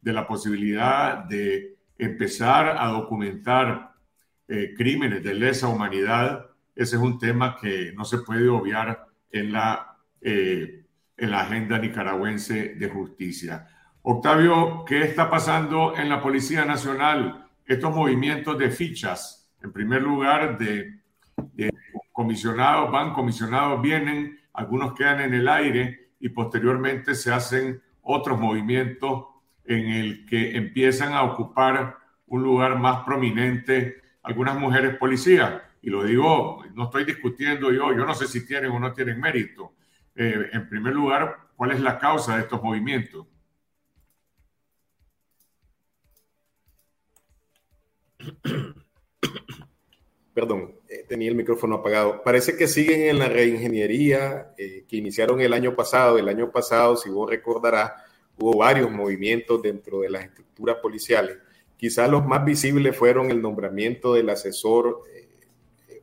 de 0.00 0.12
la 0.12 0.26
posibilidad 0.26 1.24
de 1.24 1.76
empezar 1.98 2.76
a 2.78 2.88
documentar 2.88 3.92
eh, 4.48 4.74
crímenes 4.76 5.22
de 5.22 5.34
lesa 5.34 5.68
humanidad, 5.68 6.46
ese 6.74 6.96
es 6.96 7.02
un 7.02 7.18
tema 7.18 7.56
que 7.56 7.92
no 7.94 8.04
se 8.04 8.18
puede 8.18 8.48
obviar 8.48 9.06
en 9.30 9.52
la, 9.52 9.96
eh, 10.20 10.84
en 11.16 11.30
la 11.30 11.40
agenda 11.40 11.78
nicaragüense 11.78 12.74
de 12.74 12.88
justicia. 12.88 13.66
Octavio, 14.06 14.84
¿qué 14.86 15.00
está 15.00 15.30
pasando 15.30 15.96
en 15.96 16.10
la 16.10 16.20
Policía 16.20 16.66
Nacional? 16.66 17.48
Estos 17.64 17.96
movimientos 17.96 18.58
de 18.58 18.68
fichas, 18.68 19.50
en 19.62 19.72
primer 19.72 20.02
lugar, 20.02 20.58
de, 20.58 21.00
comisionados, 22.12 22.92
van 22.92 23.14
comisionados, 23.14 23.80
vienen, 23.80 24.38
algunos 24.52 24.92
quedan 24.92 25.22
en 25.22 25.32
el 25.32 25.48
aire 25.48 26.10
y 26.20 26.28
posteriormente 26.28 27.14
se 27.14 27.32
hacen 27.32 27.80
otros 28.02 28.38
movimientos 28.38 29.24
en 29.64 29.88
el 29.88 30.26
que 30.26 30.54
empiezan 30.54 31.14
a 31.14 31.22
ocupar 31.22 31.96
un 32.26 32.42
lugar 32.42 32.78
más 32.78 33.04
prominente 33.04 34.02
algunas 34.22 34.58
mujeres 34.58 34.98
policías. 34.98 35.62
Y 35.80 35.88
lo 35.88 36.04
digo, 36.04 36.62
no 36.74 36.84
estoy 36.84 37.06
discutiendo 37.06 37.72
yo, 37.72 37.90
yo 37.94 38.04
no 38.04 38.14
sé 38.14 38.26
si 38.26 38.46
tienen 38.46 38.70
o 38.70 38.78
no 38.78 38.92
tienen 38.92 39.18
mérito. 39.18 39.72
Eh, 40.14 40.50
en 40.52 40.68
primer 40.68 40.92
lugar, 40.92 41.38
¿cuál 41.56 41.70
es 41.70 41.80
la 41.80 41.98
causa 41.98 42.36
de 42.36 42.42
estos 42.42 42.62
movimientos? 42.62 43.28
Perdón, 50.34 50.74
eh, 50.88 51.04
tenía 51.08 51.28
el 51.28 51.36
micrófono 51.36 51.76
apagado. 51.76 52.22
Parece 52.24 52.56
que 52.56 52.66
siguen 52.66 53.02
en 53.02 53.20
la 53.20 53.28
reingeniería 53.28 54.52
eh, 54.58 54.84
que 54.88 54.96
iniciaron 54.96 55.40
el 55.40 55.52
año 55.52 55.76
pasado. 55.76 56.18
El 56.18 56.28
año 56.28 56.50
pasado, 56.50 56.96
si 56.96 57.08
vos 57.08 57.30
recordarás, 57.30 57.92
hubo 58.36 58.58
varios 58.58 58.90
movimientos 58.90 59.62
dentro 59.62 60.00
de 60.00 60.10
las 60.10 60.24
estructuras 60.24 60.76
policiales. 60.82 61.38
Quizás 61.76 62.10
los 62.10 62.26
más 62.26 62.44
visibles 62.44 62.96
fueron 62.96 63.30
el 63.30 63.40
nombramiento 63.40 64.14
del 64.14 64.28
asesor 64.28 65.02
eh, 65.14 65.28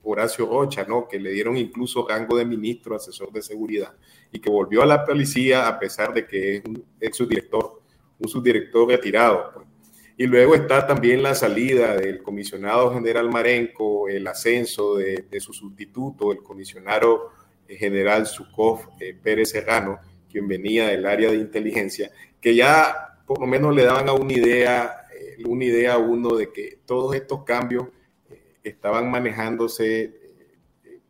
Horacio 0.04 0.46
Rocha, 0.46 0.86
¿no? 0.86 1.10
que 1.10 1.20
le 1.20 1.32
dieron 1.32 1.58
incluso 1.58 2.08
rango 2.08 2.38
de 2.38 2.46
ministro, 2.46 2.96
asesor 2.96 3.34
de 3.34 3.42
seguridad, 3.42 3.94
y 4.32 4.40
que 4.40 4.50
volvió 4.50 4.82
a 4.82 4.86
la 4.86 5.06
policía 5.06 5.68
a 5.68 5.78
pesar 5.78 6.14
de 6.14 6.26
que 6.26 6.58
es 6.58 6.66
un 6.66 6.86
ex 7.02 7.18
subdirector, 7.18 7.82
un 8.18 8.30
subdirector 8.30 8.88
retirado. 8.88 9.52
Pues. 9.54 9.71
Y 10.22 10.28
luego 10.28 10.54
está 10.54 10.86
también 10.86 11.24
la 11.24 11.34
salida 11.34 11.96
del 11.96 12.22
comisionado 12.22 12.94
general 12.94 13.32
Marenco, 13.32 14.08
el 14.08 14.28
ascenso 14.28 14.98
de, 14.98 15.26
su 15.40 15.52
sustituto, 15.52 16.32
el 16.32 16.44
comisionado 16.44 17.32
general 17.68 18.28
Sukov 18.28 18.82
eh, 19.00 19.16
Pérez 19.20 19.50
Serrano, 19.50 19.98
quien 20.30 20.48
venía 20.48 20.90
del 20.90 21.08
área 21.08 21.32
de 21.32 21.38
inteligencia, 21.38 22.12
que 22.40 22.54
ya 22.54 23.18
por 23.26 23.40
lo 23.40 23.48
menos 23.48 23.76
le 23.76 23.84
daban 23.84 24.10
a 24.10 24.14
una 24.14 24.32
idea, 24.32 25.08
eh, 25.12 25.38
una 25.44 25.66
idea 25.66 25.94
a 25.96 25.98
uno 25.98 26.36
de 26.36 26.52
que 26.52 26.78
todos 26.86 27.16
estos 27.16 27.44
cambios 27.44 27.88
eh, 28.30 28.58
estaban 28.64 29.10
manejándose 29.10 30.14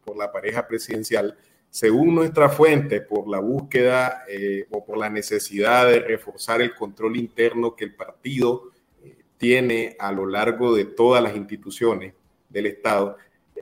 por 0.06 0.16
la 0.16 0.32
pareja 0.32 0.66
presidencial, 0.66 1.38
según 1.70 2.16
nuestra 2.16 2.48
fuente, 2.48 3.02
por 3.02 3.28
la 3.28 3.40
búsqueda 3.40 4.24
o 4.70 4.86
por 4.86 4.98
la 4.98 5.10
necesidad 5.10 5.88
de 5.88 6.00
reforzar 6.00 6.62
el 6.62 6.74
control 6.74 7.18
interno 7.18 7.76
que 7.76 7.84
el 7.84 7.94
partido 7.94 8.71
tiene 9.42 9.96
a 9.98 10.12
lo 10.12 10.28
largo 10.28 10.76
de 10.76 10.86
todas 10.86 11.24
las 11.24 11.36
instituciones 11.36 12.14
del 12.48 12.68
Estado, 12.68 13.18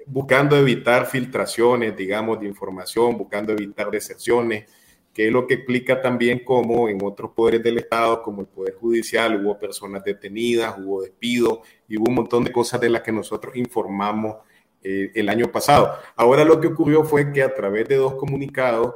buscando 0.05 0.57
evitar 0.57 1.05
filtraciones, 1.05 1.95
digamos, 1.95 2.41
de 2.41 2.47
información, 2.47 3.17
buscando 3.17 3.53
evitar 3.53 3.89
deserciones, 3.89 4.65
que 5.13 5.27
es 5.27 5.31
lo 5.31 5.47
que 5.47 5.53
explica 5.53 6.01
también 6.01 6.43
cómo 6.43 6.89
en 6.89 6.99
otros 7.01 7.31
poderes 7.31 7.63
del 7.63 7.77
Estado, 7.77 8.21
como 8.21 8.41
el 8.41 8.47
Poder 8.47 8.73
Judicial, 8.73 9.41
hubo 9.41 9.57
personas 9.57 10.03
detenidas, 10.03 10.75
hubo 10.77 11.01
despidos 11.01 11.59
y 11.87 11.95
hubo 11.95 12.09
un 12.09 12.15
montón 12.15 12.43
de 12.43 12.51
cosas 12.51 12.81
de 12.81 12.89
las 12.89 13.01
que 13.01 13.13
nosotros 13.13 13.55
informamos 13.55 14.35
eh, 14.83 15.11
el 15.15 15.29
año 15.29 15.49
pasado. 15.49 15.93
Ahora 16.17 16.43
lo 16.43 16.59
que 16.59 16.67
ocurrió 16.67 17.05
fue 17.05 17.31
que 17.31 17.41
a 17.41 17.55
través 17.55 17.87
de 17.87 17.95
dos 17.95 18.15
comunicados, 18.15 18.95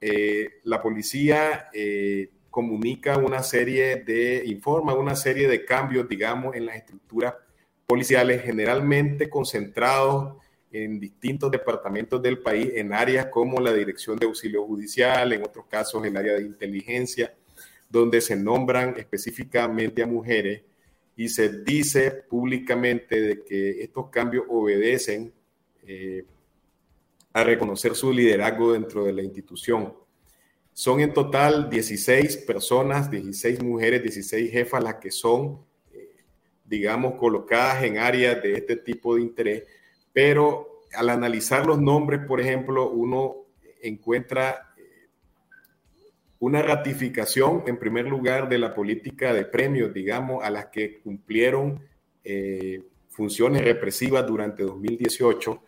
eh, 0.00 0.60
la 0.64 0.80
policía 0.80 1.68
eh, 1.74 2.30
comunica 2.52 3.16
una 3.16 3.42
serie 3.42 3.96
de, 3.96 4.42
informa 4.44 4.92
una 4.94 5.16
serie 5.16 5.48
de 5.48 5.64
cambios, 5.64 6.06
digamos, 6.06 6.54
en 6.54 6.66
las 6.66 6.76
estructuras 6.76 7.34
policiales, 7.86 8.42
generalmente 8.42 9.30
concentrados 9.30 10.36
en 10.70 11.00
distintos 11.00 11.50
departamentos 11.50 12.20
del 12.20 12.40
país, 12.40 12.70
en 12.74 12.92
áreas 12.92 13.26
como 13.26 13.58
la 13.58 13.72
Dirección 13.72 14.18
de 14.18 14.26
Auxilio 14.26 14.66
Judicial, 14.66 15.32
en 15.32 15.42
otros 15.42 15.64
casos 15.66 16.04
el 16.04 16.14
área 16.14 16.34
de 16.34 16.42
inteligencia, 16.42 17.34
donde 17.88 18.20
se 18.20 18.36
nombran 18.36 18.96
específicamente 18.98 20.02
a 20.02 20.06
mujeres 20.06 20.62
y 21.16 21.30
se 21.30 21.62
dice 21.62 22.10
públicamente 22.10 23.18
de 23.18 23.44
que 23.44 23.82
estos 23.82 24.10
cambios 24.10 24.44
obedecen 24.48 25.32
eh, 25.86 26.24
a 27.32 27.44
reconocer 27.44 27.94
su 27.94 28.12
liderazgo 28.12 28.74
dentro 28.74 29.04
de 29.04 29.14
la 29.14 29.22
institución. 29.22 30.01
Son 30.72 31.00
en 31.00 31.12
total 31.12 31.68
16 31.68 32.38
personas, 32.38 33.10
16 33.10 33.62
mujeres, 33.62 34.02
16 34.02 34.50
jefas 34.50 34.82
las 34.82 34.94
que 34.94 35.10
son, 35.10 35.60
eh, 35.92 36.16
digamos, 36.64 37.14
colocadas 37.14 37.84
en 37.84 37.98
áreas 37.98 38.42
de 38.42 38.54
este 38.54 38.76
tipo 38.76 39.16
de 39.16 39.22
interés, 39.22 39.64
pero 40.12 40.82
al 40.94 41.10
analizar 41.10 41.66
los 41.66 41.80
nombres, 41.80 42.20
por 42.26 42.40
ejemplo, 42.40 42.90
uno 42.90 43.36
encuentra 43.82 44.72
eh, 44.78 45.08
una 46.38 46.62
ratificación, 46.62 47.64
en 47.66 47.78
primer 47.78 48.06
lugar, 48.06 48.48
de 48.48 48.58
la 48.58 48.74
política 48.74 49.34
de 49.34 49.44
premios, 49.44 49.92
digamos, 49.92 50.42
a 50.42 50.50
las 50.50 50.66
que 50.66 51.00
cumplieron 51.00 51.86
eh, 52.24 52.82
funciones 53.08 53.62
represivas 53.62 54.26
durante 54.26 54.62
2018 54.62 55.62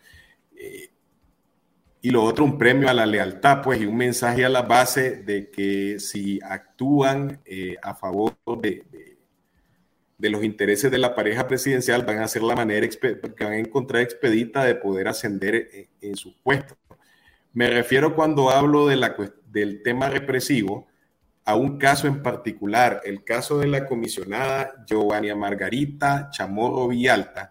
y 2.05 2.11
lo 2.11 2.23
otro, 2.23 2.45
un 2.45 2.59
premio 2.59 2.87
a 2.87 2.93
la 2.93 3.07
lealtad, 3.07 3.63
pues, 3.63 3.81
y 3.81 3.87
un 3.87 3.97
mensaje 3.97 4.45
a 4.45 4.49
la 4.49 4.61
base 4.61 5.23
de 5.23 5.49
que 5.49 5.99
si 5.99 6.39
actúan 6.43 7.41
eh, 7.45 7.77
a 7.81 7.95
favor 7.95 8.37
de, 8.61 9.17
de, 10.15 10.29
los 10.29 10.43
intereses 10.43 10.91
de 10.91 10.99
la 10.99 11.15
pareja 11.15 11.47
presidencial, 11.47 12.05
van 12.05 12.19
a 12.19 12.27
ser 12.27 12.43
la 12.43 12.55
manera 12.55 12.87
que 12.87 13.43
van 13.43 13.53
a 13.53 13.57
encontrar 13.57 14.03
expedita 14.03 14.63
de 14.63 14.75
poder 14.75 15.07
ascender 15.07 15.55
en, 15.73 15.87
en 15.99 16.15
sus 16.15 16.35
puestos. 16.43 16.77
Me 17.53 17.71
refiero 17.71 18.13
cuando 18.13 18.51
hablo 18.51 18.85
de 18.85 18.97
la, 18.97 19.15
del 19.47 19.81
tema 19.81 20.07
represivo 20.07 20.85
a 21.43 21.55
un 21.55 21.79
caso 21.79 22.05
en 22.05 22.21
particular, 22.21 23.01
el 23.03 23.23
caso 23.23 23.57
de 23.57 23.65
la 23.65 23.87
comisionada 23.87 24.85
Giovanni 24.85 25.33
Margarita 25.33 26.29
Chamorro 26.29 26.87
Villalta, 26.87 27.49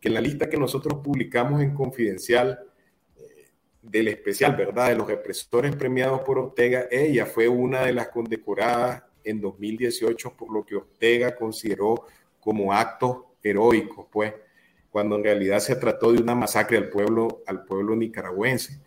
que 0.00 0.08
en 0.08 0.14
la 0.14 0.20
lista 0.20 0.50
que 0.50 0.56
nosotros 0.56 0.98
publicamos 1.00 1.62
en 1.62 1.72
Confidencial, 1.72 2.58
del 3.84 4.08
especial, 4.08 4.56
¿verdad? 4.56 4.88
De 4.88 4.96
los 4.96 5.06
represores 5.06 5.76
premiados 5.76 6.22
por 6.22 6.38
Ortega, 6.38 6.86
ella 6.90 7.26
fue 7.26 7.48
una 7.48 7.82
de 7.82 7.92
las 7.92 8.08
condecoradas 8.08 9.02
en 9.22 9.40
2018 9.40 10.34
por 10.36 10.52
lo 10.52 10.64
que 10.64 10.76
Ortega 10.76 11.34
consideró 11.36 12.06
como 12.40 12.72
actos 12.72 13.18
heroicos, 13.42 14.06
pues, 14.10 14.32
cuando 14.90 15.16
en 15.16 15.24
realidad 15.24 15.58
se 15.60 15.76
trató 15.76 16.12
de 16.12 16.22
una 16.22 16.34
masacre 16.34 16.76
al 16.78 16.88
pueblo, 16.88 17.42
al 17.46 17.64
pueblo 17.64 17.94
nicaragüense. 17.96 18.80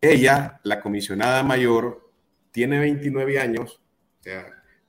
Ella, 0.00 0.60
la 0.64 0.80
comisionada 0.80 1.42
mayor, 1.42 2.08
tiene 2.52 2.78
29 2.78 3.38
años, 3.38 3.80
o 4.20 4.22
sea, 4.22 4.46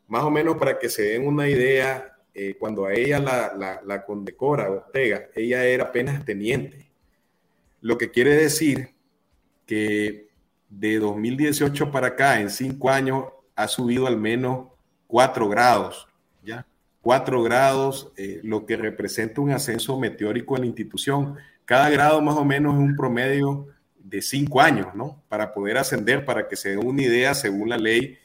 más 0.08 0.24
o 0.24 0.30
menos 0.32 0.58
para 0.58 0.78
que 0.78 0.90
se 0.90 1.04
den 1.04 1.26
una 1.26 1.48
idea, 1.48 2.18
eh, 2.34 2.56
cuando 2.60 2.86
a 2.86 2.94
ella 2.94 3.20
la, 3.20 3.54
la, 3.58 3.82
la 3.84 4.06
condecora 4.06 4.70
Ortega, 4.70 5.30
ella 5.36 5.66
era 5.66 5.86
apenas 5.86 6.24
teniente. 6.26 6.92
Lo 7.82 7.98
que 7.98 8.12
quiere 8.12 8.36
decir 8.36 8.94
que 9.72 10.28
de 10.68 11.00
2018 11.00 11.92
para 11.92 12.08
acá, 12.08 12.42
en 12.42 12.50
cinco 12.50 12.90
años, 12.90 13.24
ha 13.56 13.70
subido 13.70 14.06
al 14.06 14.18
menos 14.18 14.68
cuatro 15.08 15.48
grados, 15.48 16.10
¿ya? 16.44 16.68
Cuatro 17.02 17.42
grados, 17.42 18.12
eh, 18.18 18.42
lo 18.44 18.66
que 18.66 18.76
representa 18.76 19.40
un 19.40 19.52
ascenso 19.52 19.98
meteórico 19.98 20.58
en 20.58 20.64
la 20.64 20.68
institución. 20.68 21.38
Cada 21.64 21.90
grado 21.90 22.22
más 22.22 22.36
o 22.36 22.44
menos 22.44 22.74
es 22.74 22.82
un 22.82 22.98
promedio 22.98 23.68
de 23.98 24.22
cinco 24.22 24.60
años, 24.60 24.94
¿no? 24.94 25.24
Para 25.30 25.54
poder 25.54 25.78
ascender, 25.78 26.26
para 26.26 26.50
que 26.50 26.58
se 26.58 26.72
dé 26.72 26.78
una 26.78 27.04
idea 27.04 27.34
según 27.34 27.70
la 27.70 27.78
ley, 27.78 28.18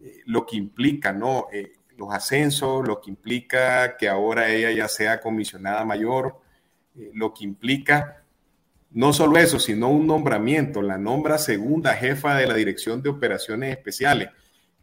eh, 0.00 0.22
lo 0.24 0.46
que 0.46 0.56
implica, 0.56 1.12
¿no? 1.12 1.48
Eh, 1.52 1.72
los 1.96 2.14
ascensos, 2.14 2.86
lo 2.86 3.00
que 3.00 3.10
implica 3.10 3.96
que 3.96 4.08
ahora 4.08 4.50
ella 4.50 4.70
ya 4.70 4.86
sea 4.86 5.20
comisionada 5.20 5.84
mayor, 5.84 6.36
lo 7.12 7.34
que 7.34 7.42
implica 7.42 8.21
no 8.94 9.12
solo 9.12 9.38
eso, 9.38 9.58
sino 9.58 9.88
un 9.88 10.06
nombramiento. 10.06 10.82
La 10.82 10.98
nombra 10.98 11.38
segunda 11.38 11.94
jefa 11.94 12.36
de 12.36 12.46
la 12.46 12.54
Dirección 12.54 13.02
de 13.02 13.10
Operaciones 13.10 13.76
Especiales, 13.76 14.30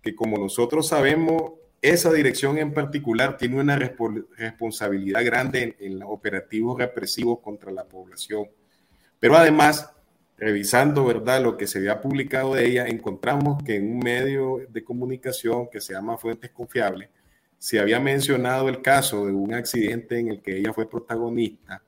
que 0.01 0.15
como 0.15 0.37
nosotros 0.37 0.87
sabemos, 0.87 1.53
esa 1.81 2.11
dirección 2.11 2.57
en 2.57 2.73
particular 2.73 3.37
tiene 3.37 3.59
una 3.59 3.77
responsabilidad 3.77 5.23
grande 5.23 5.63
en, 5.63 5.75
en 5.79 5.99
los 5.99 6.09
operativos 6.11 6.77
represivos 6.77 7.39
contra 7.39 7.71
la 7.71 7.85
población. 7.85 8.47
Pero 9.19 9.37
además, 9.37 9.91
revisando 10.37 11.05
¿verdad? 11.05 11.43
lo 11.43 11.57
que 11.57 11.67
se 11.67 11.79
había 11.79 12.01
publicado 12.01 12.55
de 12.55 12.65
ella, 12.65 12.87
encontramos 12.87 13.61
que 13.63 13.75
en 13.75 13.91
un 13.91 13.99
medio 13.99 14.61
de 14.69 14.83
comunicación 14.83 15.69
que 15.69 15.81
se 15.81 15.93
llama 15.93 16.17
Fuentes 16.17 16.51
Confiables, 16.51 17.09
se 17.57 17.79
había 17.79 17.99
mencionado 17.99 18.69
el 18.69 18.81
caso 18.81 19.25
de 19.25 19.33
un 19.33 19.53
accidente 19.53 20.17
en 20.17 20.29
el 20.29 20.41
que 20.41 20.57
ella 20.57 20.73
fue 20.73 20.89
protagonista. 20.89 21.83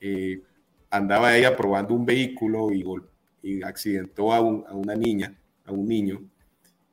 Eh, 0.00 0.42
andaba 0.90 1.36
ella 1.36 1.56
probando 1.56 1.94
un 1.94 2.04
vehículo 2.04 2.72
y, 2.72 2.84
y 3.42 3.62
accidentó 3.62 4.32
a, 4.32 4.40
una 4.40 4.94
niña, 4.94 5.34
a 5.64 5.72
un 5.72 5.88
niño. 5.88 6.22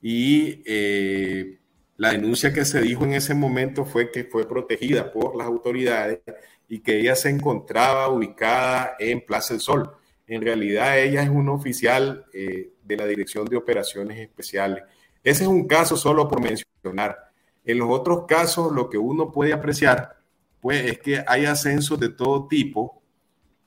Y 0.01 0.61
eh, 0.65 1.59
la 1.97 2.11
denuncia 2.11 2.53
que 2.53 2.65
se 2.65 2.81
dijo 2.81 3.05
en 3.05 3.13
ese 3.13 3.33
momento 3.33 3.85
fue 3.85 4.11
que 4.11 4.25
fue 4.25 4.47
protegida 4.47 5.11
por 5.11 5.35
las 5.35 5.47
autoridades 5.47 6.19
y 6.67 6.79
que 6.79 6.99
ella 6.99 7.15
se 7.15 7.29
encontraba 7.29 8.09
ubicada 8.09 8.95
en 8.99 9.21
Plaza 9.21 9.53
del 9.53 9.61
Sol. 9.61 9.91
En 10.27 10.41
realidad 10.41 10.99
ella 10.99 11.23
es 11.23 11.29
una 11.29 11.53
oficial 11.53 12.25
eh, 12.33 12.71
de 12.83 12.97
la 12.97 13.05
Dirección 13.05 13.45
de 13.45 13.57
Operaciones 13.57 14.19
Especiales. 14.19 14.83
Ese 15.23 15.43
es 15.43 15.49
un 15.49 15.67
caso 15.67 15.97
solo 15.97 16.27
por 16.27 16.41
mencionar. 16.41 17.31
En 17.63 17.79
los 17.79 17.89
otros 17.89 18.25
casos 18.27 18.71
lo 18.71 18.89
que 18.89 18.97
uno 18.97 19.31
puede 19.31 19.53
apreciar 19.53 20.15
pues 20.65 20.83
es 20.83 20.97
que 20.97 21.23
hay 21.27 21.45
ascensos 21.45 21.99
de 21.99 22.09
todo 22.09 22.47
tipo 22.47 23.03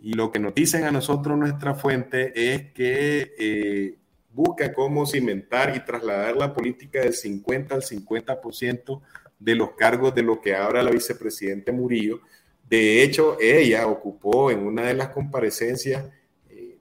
y 0.00 0.12
lo 0.14 0.30
que 0.30 0.38
nos 0.38 0.54
dicen 0.54 0.84
a 0.84 0.92
nosotros 0.92 1.36
nuestra 1.36 1.74
fuente 1.74 2.32
es 2.34 2.72
que 2.72 3.34
eh, 3.38 3.94
busca 4.32 4.72
cómo 4.72 5.06
cimentar 5.06 5.74
y 5.74 5.84
trasladar 5.84 6.36
la 6.36 6.54
política 6.54 7.00
del 7.00 7.14
50 7.14 7.74
al 7.74 7.82
50% 7.82 9.00
de 9.38 9.54
los 9.54 9.72
cargos 9.72 10.14
de 10.14 10.22
lo 10.22 10.40
que 10.40 10.54
ahora 10.54 10.82
la 10.82 10.90
vicepresidente 10.90 11.72
Murillo. 11.72 12.20
De 12.68 13.02
hecho, 13.02 13.36
ella 13.40 13.86
ocupó 13.86 14.50
en 14.50 14.60
una 14.60 14.86
de 14.86 14.94
las 14.94 15.08
comparecencias, 15.08 16.04
eh, 16.48 16.76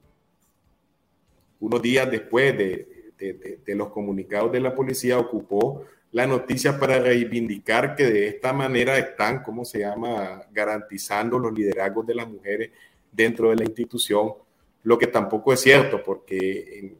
unos 1.60 1.82
días 1.82 2.10
después 2.12 2.56
de, 2.56 3.13
de, 3.17 3.75
los 3.75 3.89
comunicados 3.89 4.51
de 4.51 4.60
la 4.60 4.75
policía, 4.75 5.17
ocupó 5.17 5.86
la 6.12 6.27
noticia 6.27 6.80
para 6.80 6.99
reivindicar 6.99 7.95
que 7.95 8.06
de 8.06 8.27
esta 8.27 8.53
manera 8.53 8.97
están, 8.97 9.41
¿cómo 9.41 9.65
se 9.65 9.80
llama?, 9.80 10.43
garantizando 10.51 11.39
los 11.39 11.53
liderazgos 11.53 12.06
de 12.06 12.15
las 12.15 12.27
mujeres 12.27 12.71
dentro 13.17 13.49
de 13.49 13.58
la 13.58 13.63
institución, 13.63 14.34
lo 14.84 14.97
que 14.97 15.08
tampoco 15.08 15.51
es 15.51 15.60
cierto, 15.60 16.01
porque 16.03 16.95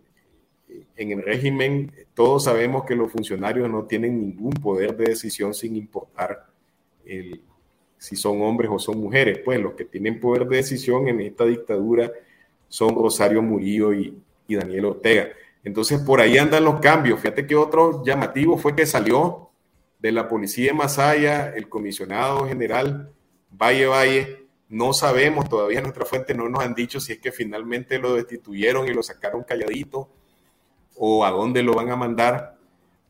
en, 0.96 1.12
el 1.12 1.24
régimen 1.24 1.92
todos 2.14 2.46
sabemos 2.46 2.84
que 2.84 2.96
los 2.96 3.12
funcionarios 3.12 3.70
no 3.70 3.86
tienen 3.86 4.20
ningún 4.20 4.52
poder 4.54 4.98
de 4.98 5.06
decisión 5.06 5.54
sin 5.54 5.76
importar 5.76 6.48
si 7.98 8.16
son 8.16 8.42
hombres 8.42 8.70
o 8.74 8.80
son 8.80 9.00
mujeres. 9.00 9.40
Pues 9.46 9.62
los 9.62 9.74
que 9.74 9.86
tienen 9.86 10.20
poder 10.20 10.48
de 10.48 10.58
decisión 10.58 11.08
en 11.08 11.22
esta 11.22 11.46
dictadura 11.46 12.12
son 12.68 12.96
Rosario 12.96 13.42
Murillo 13.42 13.94
y, 13.94 14.18
y 14.48 14.56
Daniel 14.56 14.86
Ortega. 14.86 15.30
Entonces 15.64 16.00
por 16.00 16.20
ahí 16.20 16.38
andan 16.38 16.66
los 16.66 16.80
cambios. 16.80 17.20
Fíjate 17.20 17.46
que 17.46 17.56
otro 17.56 18.04
llamativo 18.04 18.58
fue 18.58 18.76
que 18.76 18.86
salió 18.86 19.50
de 20.00 20.12
la 20.12 20.28
policía 20.28 20.72
de 20.72 20.78
Masaya 20.78 21.54
el 21.56 21.70
comisionado 21.70 22.48
general 22.48 23.12
Valle 23.52 23.86
Valle. 23.86 24.47
No 24.70 24.94
sabemos, 24.94 25.50
todavía 25.50 25.82
nuestra 25.84 26.06
fuente 26.06 26.34
no 26.34 26.50
nos 26.50 26.64
han 26.64 26.74
dicho 26.74 27.00
si 27.00 27.14
es 27.14 27.20
que 27.20 27.32
finalmente 27.32 28.00
lo 28.00 28.16
destituyeron 28.16 28.88
y 28.88 28.94
lo 28.94 29.04
sacaron 29.04 29.44
calladito 29.44 30.10
o 30.96 31.24
a 31.24 31.32
dónde 31.32 31.64
lo 31.64 31.74
van 31.74 31.90
a 31.92 31.96
mandar, 31.96 32.58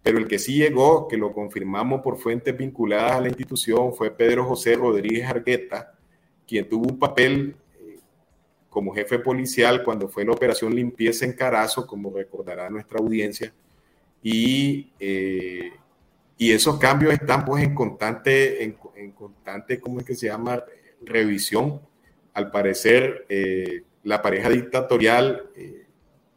pero 0.03 0.17
el 0.17 0.27
que 0.27 0.39
sí 0.39 0.57
llegó, 0.57 1.07
que 1.07 1.17
lo 1.17 1.33
confirmamos 1.33 2.01
por 2.01 2.17
fuentes 2.17 2.55
vinculadas 2.55 3.13
a 3.13 3.21
la 3.21 3.27
institución, 3.29 3.93
fue 3.93 4.11
Pedro 4.11 4.45
José 4.45 4.75
Rodríguez 4.75 5.27
Argueta, 5.27 5.93
quien 6.47 6.67
tuvo 6.67 6.87
un 6.87 6.99
papel 6.99 7.55
eh, 7.79 7.99
como 8.69 8.93
jefe 8.93 9.19
policial 9.19 9.83
cuando 9.83 10.07
fue 10.07 10.25
la 10.25 10.33
operación 10.33 10.75
limpieza 10.75 11.25
en 11.25 11.33
Carazo, 11.33 11.87
como 11.87 12.11
recordará 12.11 12.69
nuestra 12.69 12.99
audiencia, 12.99 13.53
y, 14.21 14.91
eh, 14.99 15.71
y 16.37 16.51
esos 16.51 16.77
cambios 16.77 17.13
están 17.13 17.45
pues 17.45 17.63
en 17.63 17.73
constante, 17.73 18.63
en, 18.63 19.11
constante, 19.11 19.79
¿cómo 19.79 19.99
es 19.99 20.05
que 20.05 20.15
se 20.15 20.27
llama? 20.27 20.63
Revisión. 21.01 21.81
Al 22.33 22.51
parecer, 22.51 23.25
eh, 23.29 23.83
la 24.03 24.21
pareja 24.21 24.49
dictatorial 24.49 25.49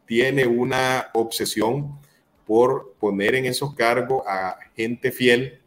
tiene 0.05 0.45
una 0.45 1.09
obsesión 1.13 1.99
por 2.45 2.95
poner 2.99 3.35
en 3.35 3.45
esos 3.45 3.73
cargos 3.75 4.23
a 4.27 4.57
gente 4.75 5.11
fiel, 5.11 5.61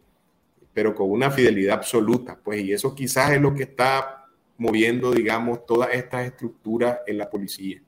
pero 0.75 0.95
con 0.95 1.11
una 1.11 1.31
fidelidad 1.31 1.77
absoluta, 1.77 2.39
pues, 2.45 2.63
y 2.63 2.73
eso 2.73 2.95
quizás 2.95 3.31
es 3.31 3.41
lo 3.41 3.55
que 3.55 3.63
está 3.63 4.27
moviendo, 4.59 5.13
digamos, 5.13 5.65
todas 5.65 5.95
estas 5.95 6.27
estructuras 6.27 6.99
en 7.07 7.19
la 7.19 7.31
policía. 7.31 7.81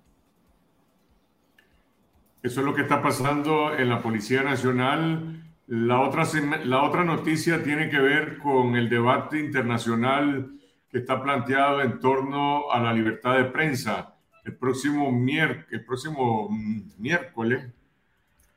Eso 2.43 2.61
es 2.61 2.67
lo 2.67 2.75
que 2.75 2.83
está 2.83 3.03
pasando 3.03 3.77
en 3.77 3.89
la 3.89 4.01
Policía 4.01 4.43
Nacional. 4.43 5.43
La 5.67 6.01
otra, 6.01 6.25
la 6.65 6.85
otra 6.85 7.05
noticia 7.05 7.63
tiene 7.63 7.91
que 7.91 7.99
ver 7.99 8.39
con 8.39 8.77
el 8.77 8.89
debate 8.89 9.39
internacional 9.41 10.56
que 10.97 11.01
está 11.01 11.23
planteado 11.23 11.83
en 11.83 12.01
torno 12.01 12.71
a 12.73 12.81
la 12.81 12.91
libertad 12.91 13.37
de 13.37 13.45
prensa 13.45 14.15
el 14.47 14.57
próximo, 14.57 15.15
el 15.71 15.85
próximo 15.85 16.49
miércoles, 16.97 17.67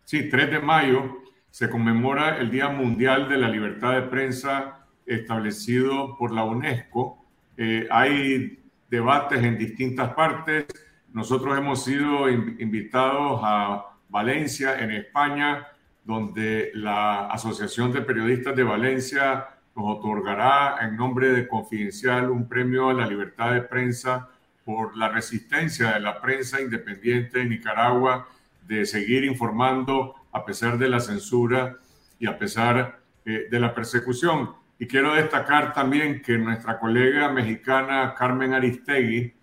sí, 0.06 0.30
3 0.30 0.52
de 0.52 0.60
mayo, 0.62 1.18
se 1.52 1.70
conmemora 1.70 2.38
el 2.38 2.50
Día 2.50 2.70
Mundial 2.70 3.28
de 3.28 3.36
la 3.36 3.50
Libertad 3.50 3.92
de 3.92 4.04
Prensa 4.04 4.86
establecido 5.06 6.16
por 6.18 6.32
la 6.32 6.46
UNESCO. 6.46 7.26
Eh, 7.58 7.90
hay 7.92 8.64
debates 8.90 9.44
en 9.44 9.58
distintas 9.58 10.14
partes. 10.14 10.66
Nosotros 11.12 11.58
hemos 11.58 11.84
sido 11.84 12.30
invitados 12.30 13.42
a 13.44 13.98
Valencia, 14.08 14.80
en 14.80 14.92
España, 14.92 15.68
donde 16.06 16.72
la 16.74 17.26
Asociación 17.26 17.92
de 17.92 18.02
Periodistas 18.02 18.56
de 18.56 18.64
Valencia 18.64 19.59
nos 19.80 19.98
otorgará 19.98 20.78
en 20.82 20.98
nombre 20.98 21.30
de 21.30 21.48
Confidencial 21.48 22.30
un 22.30 22.50
premio 22.50 22.90
a 22.90 22.94
la 22.94 23.08
libertad 23.08 23.54
de 23.54 23.62
prensa 23.62 24.28
por 24.66 24.98
la 24.98 25.08
resistencia 25.08 25.94
de 25.94 26.02
la 26.02 26.20
prensa 26.20 26.62
independiente 26.62 27.42
en 27.42 27.50
Nicaragua 27.50 28.28
de 28.68 28.86
seguir 28.86 29.24
informando 29.24 30.16
a 30.34 30.44
pesar 30.44 30.78
de 30.78 30.90
la 30.90 31.00
censura 31.00 31.78
y 32.20 32.28
a 32.28 32.38
pesar 32.38 33.00
eh, 33.26 33.48
de 33.50 33.60
la 33.60 33.74
persecución. 33.74 34.52
Y 34.78 34.86
quiero 34.86 35.14
destacar 35.14 35.74
también 35.74 36.22
que 36.22 36.38
nuestra 36.38 36.78
colega 36.78 37.32
mexicana 37.32 38.14
Carmen 38.18 38.54
Aristegui, 38.54 39.34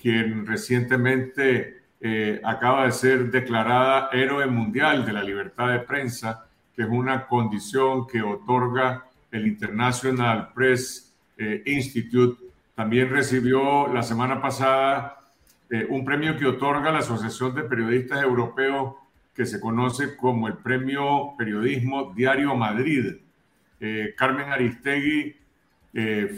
quien 0.00 0.46
recientemente 0.46 1.84
eh, 2.00 2.40
acaba 2.44 2.84
de 2.84 2.92
ser 2.92 3.30
declarada 3.30 4.10
héroe 4.12 4.46
mundial 4.46 5.06
de 5.06 5.12
la 5.14 5.22
libertad 5.22 5.68
de 5.70 5.80
prensa, 5.80 6.46
que 6.74 6.82
es 6.82 6.88
una 6.88 7.26
condición 7.26 8.06
que 8.06 8.20
otorga 8.20 9.05
el 9.36 9.46
International 9.46 10.52
Press 10.54 11.14
eh, 11.36 11.62
Institute 11.66 12.42
también 12.74 13.10
recibió 13.10 13.92
la 13.92 14.02
semana 14.02 14.40
pasada 14.40 15.20
eh, 15.70 15.86
un 15.88 16.04
premio 16.04 16.36
que 16.36 16.46
otorga 16.46 16.90
la 16.90 16.98
Asociación 16.98 17.54
de 17.54 17.62
Periodistas 17.62 18.22
Europeos 18.22 18.94
que 19.34 19.44
se 19.44 19.60
conoce 19.60 20.16
como 20.16 20.48
el 20.48 20.54
Premio 20.54 21.34
Periodismo 21.36 22.14
Diario 22.14 22.54
Madrid. 22.54 23.16
Eh, 23.80 24.14
Carmen 24.16 24.50
Aristegui 24.50 25.36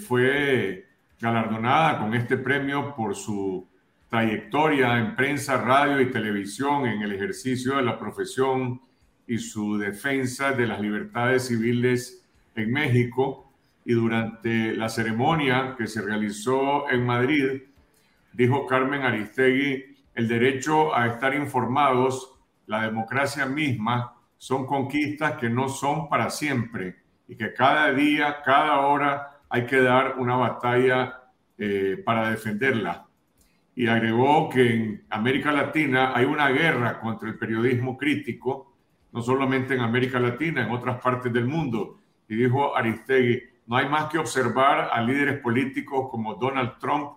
fue 0.06 0.86
galardonada 1.20 1.98
con 1.98 2.14
este 2.14 2.36
premio 2.36 2.94
por 2.94 3.16
su 3.16 3.66
trayectoria 4.08 4.98
en 4.98 5.16
prensa, 5.16 5.56
radio 5.56 6.00
y 6.00 6.12
televisión 6.12 6.86
en 6.86 7.02
el 7.02 7.12
ejercicio 7.12 7.76
de 7.76 7.82
la 7.82 7.98
profesión 7.98 8.80
y 9.26 9.38
su 9.38 9.76
defensa 9.76 10.52
de 10.52 10.68
las 10.68 10.80
libertades 10.80 11.48
civiles 11.48 12.18
en 12.60 12.72
México 12.72 13.52
y 13.84 13.92
durante 13.92 14.74
la 14.74 14.88
ceremonia 14.88 15.74
que 15.76 15.86
se 15.86 16.02
realizó 16.02 16.90
en 16.90 17.06
Madrid, 17.06 17.62
dijo 18.32 18.66
Carmen 18.66 19.02
Aristegui, 19.02 19.96
el 20.14 20.28
derecho 20.28 20.94
a 20.94 21.06
estar 21.06 21.34
informados, 21.34 22.34
la 22.66 22.82
democracia 22.82 23.46
misma, 23.46 24.14
son 24.36 24.66
conquistas 24.66 25.32
que 25.34 25.50
no 25.50 25.68
son 25.68 26.08
para 26.08 26.30
siempre 26.30 26.96
y 27.26 27.36
que 27.36 27.52
cada 27.52 27.92
día, 27.92 28.38
cada 28.44 28.80
hora 28.80 29.40
hay 29.48 29.66
que 29.66 29.80
dar 29.80 30.18
una 30.18 30.36
batalla 30.36 31.22
eh, 31.56 32.02
para 32.04 32.30
defenderla. 32.30 33.06
Y 33.74 33.86
agregó 33.86 34.48
que 34.48 34.74
en 34.74 35.04
América 35.10 35.52
Latina 35.52 36.12
hay 36.14 36.24
una 36.24 36.48
guerra 36.50 37.00
contra 37.00 37.28
el 37.28 37.38
periodismo 37.38 37.96
crítico, 37.96 38.74
no 39.12 39.22
solamente 39.22 39.74
en 39.74 39.80
América 39.80 40.18
Latina, 40.18 40.64
en 40.64 40.72
otras 40.72 41.00
partes 41.00 41.32
del 41.32 41.46
mundo. 41.46 42.00
Y 42.28 42.36
dijo 42.36 42.76
Aristegui, 42.76 43.42
no 43.66 43.76
hay 43.76 43.88
más 43.88 44.10
que 44.10 44.18
observar 44.18 44.90
a 44.92 45.00
líderes 45.02 45.40
políticos 45.40 46.08
como 46.10 46.34
Donald 46.34 46.78
Trump, 46.78 47.12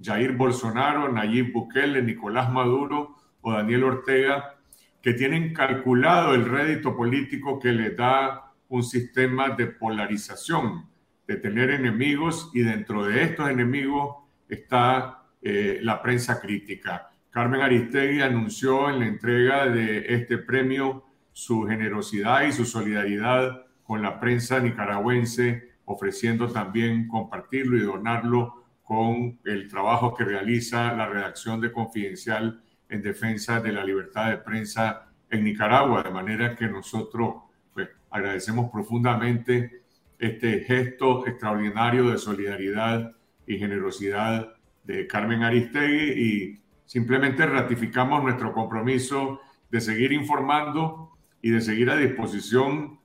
Jair 0.00 0.32
Bolsonaro, 0.32 1.10
Nayib 1.10 1.52
Bukele, 1.52 2.02
Nicolás 2.02 2.50
Maduro 2.52 3.16
o 3.40 3.52
Daniel 3.52 3.84
Ortega, 3.84 4.56
que 5.02 5.14
tienen 5.14 5.52
calculado 5.52 6.34
el 6.34 6.44
rédito 6.44 6.96
político 6.96 7.58
que 7.58 7.72
les 7.72 7.96
da 7.96 8.52
un 8.68 8.82
sistema 8.82 9.50
de 9.50 9.66
polarización, 9.66 10.88
de 11.26 11.36
tener 11.36 11.70
enemigos 11.70 12.50
y 12.54 12.60
dentro 12.60 13.04
de 13.04 13.22
estos 13.22 13.48
enemigos 13.48 14.16
está 14.48 15.24
eh, 15.42 15.78
la 15.82 16.02
prensa 16.02 16.40
crítica. 16.40 17.10
Carmen 17.30 17.60
Aristegui 17.60 18.20
anunció 18.20 18.88
en 18.90 19.00
la 19.00 19.06
entrega 19.06 19.66
de 19.66 20.14
este 20.14 20.38
premio 20.38 21.04
su 21.32 21.64
generosidad 21.64 22.42
y 22.42 22.52
su 22.52 22.64
solidaridad 22.64 23.67
con 23.88 24.02
la 24.02 24.20
prensa 24.20 24.60
nicaragüense, 24.60 25.70
ofreciendo 25.86 26.52
también 26.52 27.08
compartirlo 27.08 27.78
y 27.78 27.80
donarlo 27.80 28.66
con 28.82 29.40
el 29.46 29.66
trabajo 29.66 30.14
que 30.14 30.26
realiza 30.26 30.92
la 30.92 31.06
redacción 31.06 31.58
de 31.62 31.72
Confidencial 31.72 32.62
en 32.90 33.00
defensa 33.00 33.60
de 33.60 33.72
la 33.72 33.82
libertad 33.82 34.28
de 34.28 34.36
prensa 34.36 35.08
en 35.30 35.42
Nicaragua, 35.42 36.02
de 36.02 36.10
manera 36.10 36.54
que 36.54 36.68
nosotros 36.68 37.36
pues, 37.72 37.88
agradecemos 38.10 38.70
profundamente 38.70 39.84
este 40.18 40.60
gesto 40.60 41.26
extraordinario 41.26 42.10
de 42.10 42.18
solidaridad 42.18 43.16
y 43.46 43.56
generosidad 43.56 44.52
de 44.84 45.06
Carmen 45.06 45.44
Aristegui 45.44 46.12
y 46.12 46.60
simplemente 46.84 47.46
ratificamos 47.46 48.22
nuestro 48.22 48.52
compromiso 48.52 49.40
de 49.70 49.80
seguir 49.80 50.12
informando 50.12 51.12
y 51.40 51.52
de 51.52 51.62
seguir 51.62 51.88
a 51.88 51.96
disposición 51.96 52.97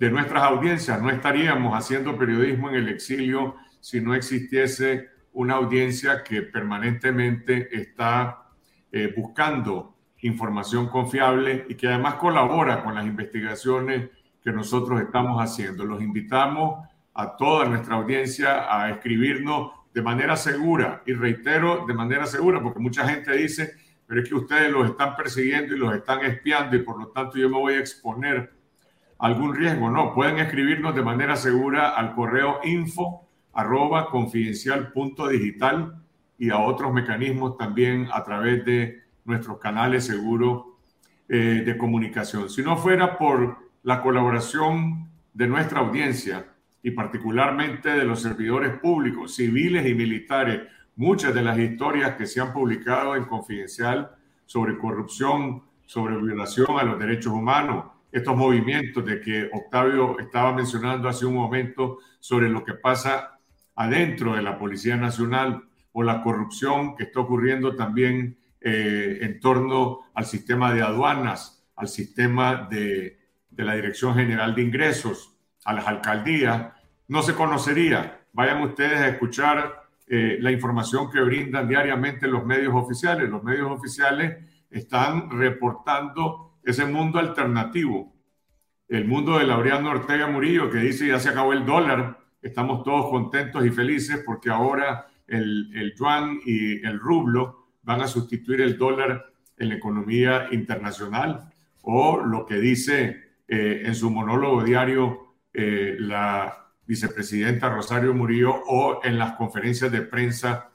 de 0.00 0.10
nuestras 0.10 0.42
audiencias. 0.42 1.00
No 1.02 1.10
estaríamos 1.10 1.76
haciendo 1.76 2.16
periodismo 2.16 2.70
en 2.70 2.76
el 2.76 2.88
exilio 2.88 3.56
si 3.80 4.00
no 4.00 4.14
existiese 4.14 5.10
una 5.34 5.56
audiencia 5.56 6.24
que 6.24 6.40
permanentemente 6.40 7.68
está 7.70 8.48
eh, 8.90 9.12
buscando 9.14 9.94
información 10.22 10.88
confiable 10.88 11.66
y 11.68 11.74
que 11.74 11.88
además 11.88 12.14
colabora 12.14 12.82
con 12.82 12.94
las 12.94 13.04
investigaciones 13.04 14.08
que 14.42 14.52
nosotros 14.52 15.02
estamos 15.02 15.38
haciendo. 15.38 15.84
Los 15.84 16.00
invitamos 16.00 16.88
a 17.12 17.36
toda 17.36 17.66
nuestra 17.66 17.96
audiencia 17.96 18.74
a 18.74 18.90
escribirnos 18.90 19.72
de 19.92 20.00
manera 20.00 20.34
segura 20.36 21.02
y 21.04 21.12
reitero 21.12 21.84
de 21.86 21.92
manera 21.92 22.24
segura 22.24 22.62
porque 22.62 22.80
mucha 22.80 23.06
gente 23.06 23.36
dice, 23.36 23.74
pero 24.06 24.22
es 24.22 24.28
que 24.28 24.34
ustedes 24.34 24.72
los 24.72 24.88
están 24.88 25.14
persiguiendo 25.14 25.74
y 25.74 25.78
los 25.78 25.94
están 25.94 26.24
espiando 26.24 26.74
y 26.74 26.78
por 26.78 26.98
lo 26.98 27.08
tanto 27.08 27.36
yo 27.36 27.50
me 27.50 27.58
voy 27.58 27.74
a 27.74 27.80
exponer 27.80 28.59
algún 29.20 29.54
riesgo. 29.54 29.90
No, 29.90 30.14
pueden 30.14 30.38
escribirnos 30.38 30.94
de 30.94 31.02
manera 31.02 31.36
segura 31.36 31.90
al 31.90 32.14
correo 32.14 32.60
info 32.64 33.26
arroba 33.52 34.08
confidencial 34.10 34.92
punto 34.92 35.28
digital 35.28 36.02
y 36.38 36.50
a 36.50 36.58
otros 36.58 36.92
mecanismos 36.92 37.58
también 37.58 38.08
a 38.12 38.24
través 38.24 38.64
de 38.64 39.02
nuestros 39.24 39.58
canales 39.58 40.06
seguros 40.06 40.64
eh, 41.28 41.62
de 41.64 41.76
comunicación. 41.76 42.48
Si 42.48 42.62
no 42.62 42.76
fuera 42.76 43.18
por 43.18 43.58
la 43.82 44.02
colaboración 44.02 45.10
de 45.34 45.46
nuestra 45.46 45.80
audiencia 45.80 46.46
y 46.82 46.92
particularmente 46.92 47.90
de 47.90 48.04
los 48.04 48.22
servidores 48.22 48.78
públicos, 48.78 49.34
civiles 49.34 49.86
y 49.86 49.94
militares, 49.94 50.62
muchas 50.96 51.34
de 51.34 51.42
las 51.42 51.58
historias 51.58 52.16
que 52.16 52.26
se 52.26 52.40
han 52.40 52.52
publicado 52.52 53.16
en 53.16 53.24
Confidencial 53.24 54.10
sobre 54.46 54.78
corrupción, 54.78 55.62
sobre 55.84 56.16
violación 56.16 56.78
a 56.78 56.84
los 56.84 56.98
derechos 56.98 57.32
humanos, 57.32 57.84
estos 58.12 58.36
movimientos 58.36 59.04
de 59.04 59.20
que 59.20 59.48
Octavio 59.52 60.18
estaba 60.18 60.52
mencionando 60.52 61.08
hace 61.08 61.26
un 61.26 61.34
momento 61.34 61.98
sobre 62.18 62.48
lo 62.48 62.64
que 62.64 62.74
pasa 62.74 63.38
adentro 63.76 64.34
de 64.34 64.42
la 64.42 64.58
Policía 64.58 64.96
Nacional 64.96 65.64
o 65.92 66.02
la 66.02 66.22
corrupción 66.22 66.96
que 66.96 67.04
está 67.04 67.20
ocurriendo 67.20 67.76
también 67.76 68.38
eh, 68.60 69.18
en 69.22 69.40
torno 69.40 70.00
al 70.14 70.26
sistema 70.26 70.72
de 70.74 70.82
aduanas, 70.82 71.66
al 71.76 71.88
sistema 71.88 72.68
de, 72.70 73.18
la 73.56 73.74
Dirección 73.74 74.14
General 74.14 74.54
de 74.54 74.62
Ingresos, 74.62 75.34
a 75.66 75.74
las 75.74 75.86
alcaldías, 75.86 76.72
no 77.08 77.22
se 77.22 77.34
conocería. 77.34 78.22
Vayan 78.32 78.62
ustedes 78.62 78.98
a 79.00 79.08
escuchar 79.08 79.82
eh, 80.06 80.38
la 80.40 80.50
información 80.50 81.10
que 81.10 81.20
brindan 81.20 81.68
diariamente 81.68 82.26
los 82.26 82.44
medios 82.44 82.74
oficiales. 82.74 83.28
Los 83.28 83.42
medios 83.42 83.70
oficiales 83.70 84.38
están 84.70 85.30
reportando 85.30 86.49
ese 86.64 86.84
mundo 86.86 87.18
alternativo, 87.18 88.14
el 88.88 89.06
mundo 89.06 89.38
de 89.38 89.46
Laureano 89.46 89.90
Ortega 89.90 90.26
Murillo, 90.26 90.70
que 90.70 90.78
dice 90.78 91.06
ya 91.06 91.20
se 91.20 91.28
acabó 91.28 91.52
el 91.52 91.64
dólar, 91.64 92.18
estamos 92.42 92.82
todos 92.82 93.10
contentos 93.10 93.64
y 93.64 93.70
felices 93.70 94.22
porque 94.24 94.50
ahora 94.50 95.06
el, 95.26 95.70
el 95.74 95.94
yuan 95.94 96.40
y 96.44 96.84
el 96.86 96.98
rublo 96.98 97.68
van 97.82 98.02
a 98.02 98.08
sustituir 98.08 98.60
el 98.60 98.76
dólar 98.76 99.26
en 99.56 99.68
la 99.68 99.74
economía 99.76 100.48
internacional, 100.50 101.50
o 101.82 102.20
lo 102.20 102.46
que 102.46 102.56
dice 102.56 103.30
eh, 103.46 103.82
en 103.84 103.94
su 103.94 104.10
monólogo 104.10 104.64
diario 104.64 105.36
eh, 105.52 105.96
la 105.98 106.72
vicepresidenta 106.86 107.68
Rosario 107.68 108.14
Murillo 108.14 108.54
o 108.66 109.00
en 109.04 109.18
las 109.18 109.32
conferencias 109.32 109.92
de 109.92 110.02
prensa 110.02 110.70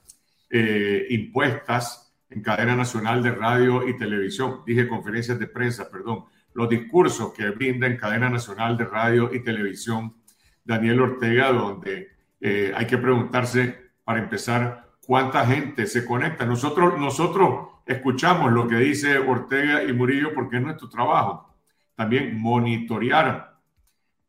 eh, 0.50 1.08
impuestas 1.10 2.05
en 2.36 2.42
cadena 2.42 2.76
nacional 2.76 3.24
de 3.24 3.32
radio 3.32 3.88
y 3.88 3.98
televisión. 3.98 4.62
Dije 4.66 4.90
conferencias 4.90 5.40
de 5.40 5.48
prensa, 5.48 5.90
perdón. 5.90 6.26
Los 6.54 6.70
discursos 6.70 7.34
que 7.34 7.50
brinda 7.50 7.88
en 7.88 7.98
cadena 7.98 8.30
nacional 8.30 8.78
de 8.78 8.86
radio 8.86 9.34
y 9.34 9.42
televisión 9.42 10.16
Daniel 10.64 11.00
Ortega, 11.00 11.52
donde 11.52 12.10
eh, 12.42 12.74
hay 12.76 12.86
que 12.86 12.98
preguntarse, 12.98 13.94
para 14.04 14.20
empezar, 14.20 14.92
cuánta 15.08 15.46
gente 15.46 15.88
se 15.88 16.06
conecta. 16.06 16.46
Nosotros, 16.46 17.00
nosotros 17.00 17.70
escuchamos 17.86 18.52
lo 18.52 18.68
que 18.68 18.76
dice 18.78 19.18
Ortega 19.18 19.84
y 19.84 19.94
Murillo 19.94 20.34
porque 20.34 20.58
es 20.58 20.62
nuestro 20.62 20.90
trabajo. 20.90 21.56
También 21.96 22.38
monitorear, 22.38 23.60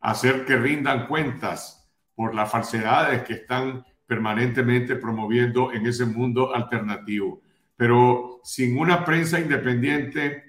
hacer 0.00 0.44
que 0.44 0.56
rindan 0.56 1.08
cuentas 1.08 1.90
por 2.14 2.34
las 2.34 2.50
falsedades 2.50 3.24
que 3.24 3.34
están 3.34 3.84
permanentemente 4.06 4.94
promoviendo 4.94 5.72
en 5.72 5.86
ese 5.86 6.06
mundo 6.06 6.54
alternativo. 6.54 7.42
Pero 7.76 8.40
sin 8.42 8.78
una 8.78 9.04
prensa 9.04 9.38
independiente 9.38 10.44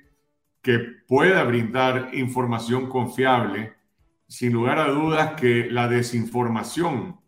que 0.61 0.79
pueda 1.07 1.43
brindar 1.43 2.09
información 2.13 2.89
confiable, 2.89 3.73
sin 4.27 4.53
lugar 4.53 4.79
a 4.79 4.89
dudas 4.89 5.39
que 5.39 5.69
la 5.69 5.87
desinformación, 5.87 7.19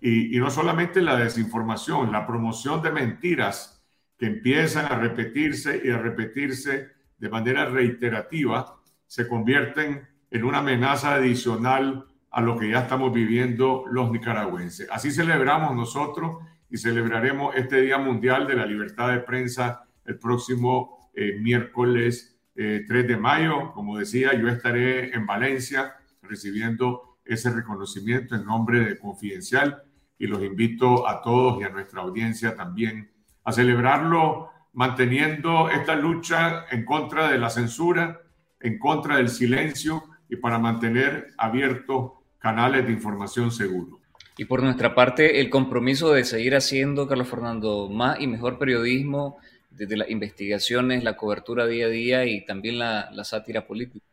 y, 0.00 0.38
no 0.38 0.50
solamente 0.50 1.02
la 1.02 1.16
desinformación, 1.16 2.12
la 2.12 2.26
promoción 2.26 2.82
de 2.82 2.92
mentiras 2.92 3.82
que 4.16 4.26
empiezan 4.26 4.86
a 4.86 4.96
repetirse 4.96 5.80
y 5.84 5.90
a 5.90 5.98
repetirse 5.98 6.88
de 7.16 7.28
manera 7.28 7.64
reiterativa, 7.64 8.76
se 9.06 9.26
convierten 9.26 10.06
en 10.30 10.44
una 10.44 10.58
amenaza 10.58 11.14
adicional 11.14 12.06
a 12.30 12.40
lo 12.40 12.56
que 12.58 12.70
ya 12.70 12.80
estamos 12.80 13.12
viviendo 13.12 13.84
los 13.90 14.10
nicaragüenses. 14.10 14.88
Así 14.90 15.10
celebramos 15.10 15.74
nosotros 15.74 16.44
y 16.70 16.76
celebraremos 16.76 17.54
este 17.56 17.80
Día 17.82 17.98
Mundial 17.98 18.46
de 18.46 18.56
la 18.56 18.66
Libertad 18.66 19.12
de 19.12 19.20
Prensa 19.20 19.84
el 20.04 20.18
próximo 20.18 21.10
eh, 21.14 21.38
miércoles 21.38 22.38
3 22.54 22.82
eh, 22.88 23.02
de 23.02 23.16
mayo. 23.16 23.72
Como 23.72 23.98
decía, 23.98 24.34
yo 24.34 24.48
estaré 24.48 25.14
en 25.14 25.26
Valencia 25.26 25.94
recibiendo 26.22 27.18
ese 27.24 27.50
reconocimiento 27.50 28.34
en 28.34 28.44
nombre 28.44 28.80
de 28.80 28.98
Confidencial 28.98 29.82
y 30.18 30.26
los 30.26 30.42
invito 30.42 31.08
a 31.08 31.22
todos 31.22 31.60
y 31.60 31.64
a 31.64 31.68
nuestra 31.68 32.02
audiencia 32.02 32.56
también 32.56 33.10
a 33.44 33.52
celebrarlo 33.52 34.50
manteniendo 34.72 35.70
esta 35.70 35.94
lucha 35.96 36.66
en 36.70 36.84
contra 36.84 37.28
de 37.28 37.38
la 37.38 37.50
censura, 37.50 38.20
en 38.60 38.78
contra 38.78 39.16
del 39.16 39.28
silencio 39.28 40.04
y 40.28 40.36
para 40.36 40.58
mantener 40.58 41.28
abiertos 41.38 42.12
canales 42.38 42.86
de 42.86 42.92
información 42.92 43.50
seguros. 43.50 44.00
Y 44.38 44.44
por 44.44 44.62
nuestra 44.62 44.94
parte, 44.94 45.40
el 45.40 45.50
compromiso 45.50 46.12
de 46.12 46.24
seguir 46.24 46.54
haciendo, 46.54 47.08
Carlos 47.08 47.28
Fernando, 47.28 47.88
más 47.90 48.20
y 48.20 48.28
mejor 48.28 48.56
periodismo 48.56 49.38
desde 49.68 49.96
las 49.96 50.08
investigaciones, 50.10 51.02
la 51.02 51.16
cobertura 51.16 51.66
día 51.66 51.86
a 51.86 51.88
día 51.88 52.24
y 52.24 52.44
también 52.44 52.78
la, 52.78 53.10
la 53.10 53.24
sátira 53.24 53.66
política. 53.66 54.06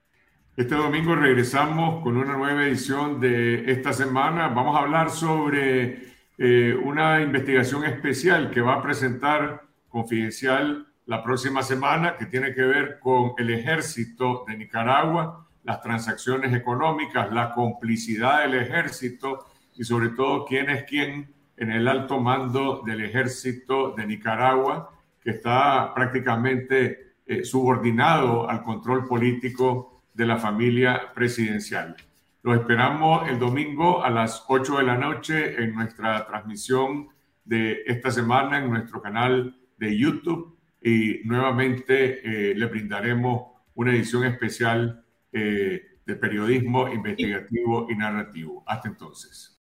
Este 0.57 0.73
domingo 0.73 1.15
regresamos 1.15 2.01
con 2.01 2.17
una 2.17 2.35
nueva 2.35 2.65
edición 2.65 3.19
de 3.21 3.71
esta 3.71 3.93
semana. 3.93 4.47
Vamos 4.47 4.75
a 4.75 4.79
hablar 4.79 5.11
sobre 5.11 6.07
eh, 6.39 6.75
una 6.83 7.21
investigación 7.21 7.85
especial 7.85 8.49
que 8.49 8.61
va 8.61 8.75
a 8.75 8.81
presentar 8.81 9.61
Confidencial 9.89 10.87
la 11.05 11.23
próxima 11.23 11.61
semana, 11.61 12.17
que 12.17 12.25
tiene 12.25 12.53
que 12.53 12.63
ver 12.63 12.99
con 12.99 13.33
el 13.37 13.51
ejército 13.51 14.43
de 14.47 14.57
Nicaragua, 14.57 15.47
las 15.63 15.81
transacciones 15.81 16.53
económicas, 16.53 17.31
la 17.31 17.51
complicidad 17.51 18.41
del 18.41 18.55
ejército 18.55 19.45
y 19.77 19.83
sobre 19.83 20.09
todo 20.09 20.45
quién 20.45 20.69
es 20.69 20.83
quién 20.83 21.33
en 21.57 21.71
el 21.71 21.87
alto 21.87 22.19
mando 22.19 22.81
del 22.85 23.03
ejército 23.03 23.93
de 23.95 24.05
Nicaragua, 24.05 24.91
que 25.21 25.31
está 25.31 25.93
prácticamente 25.93 27.15
eh, 27.25 27.43
subordinado 27.43 28.49
al 28.49 28.61
control 28.63 29.07
político 29.07 30.03
de 30.13 30.25
la 30.25 30.37
familia 30.37 31.13
presidencial. 31.13 31.95
Los 32.43 32.59
esperamos 32.59 33.27
el 33.27 33.39
domingo 33.39 34.03
a 34.03 34.09
las 34.09 34.45
8 34.47 34.77
de 34.77 34.83
la 34.83 34.97
noche 34.97 35.63
en 35.63 35.73
nuestra 35.73 36.27
transmisión 36.27 37.07
de 37.43 37.83
esta 37.87 38.11
semana 38.11 38.59
en 38.59 38.69
nuestro 38.69 39.01
canal 39.01 39.57
de 39.77 39.97
YouTube 39.97 40.57
y 40.81 41.21
nuevamente 41.25 42.51
eh, 42.51 42.55
le 42.55 42.65
brindaremos 42.67 43.47
una 43.73 43.91
edición 43.91 44.25
especial 44.25 45.03
eh, 45.31 45.81
de 46.05 46.15
periodismo 46.15 46.87
investigativo 46.87 47.87
y 47.89 47.95
narrativo. 47.95 48.63
Hasta 48.67 48.89
entonces. 48.89 49.51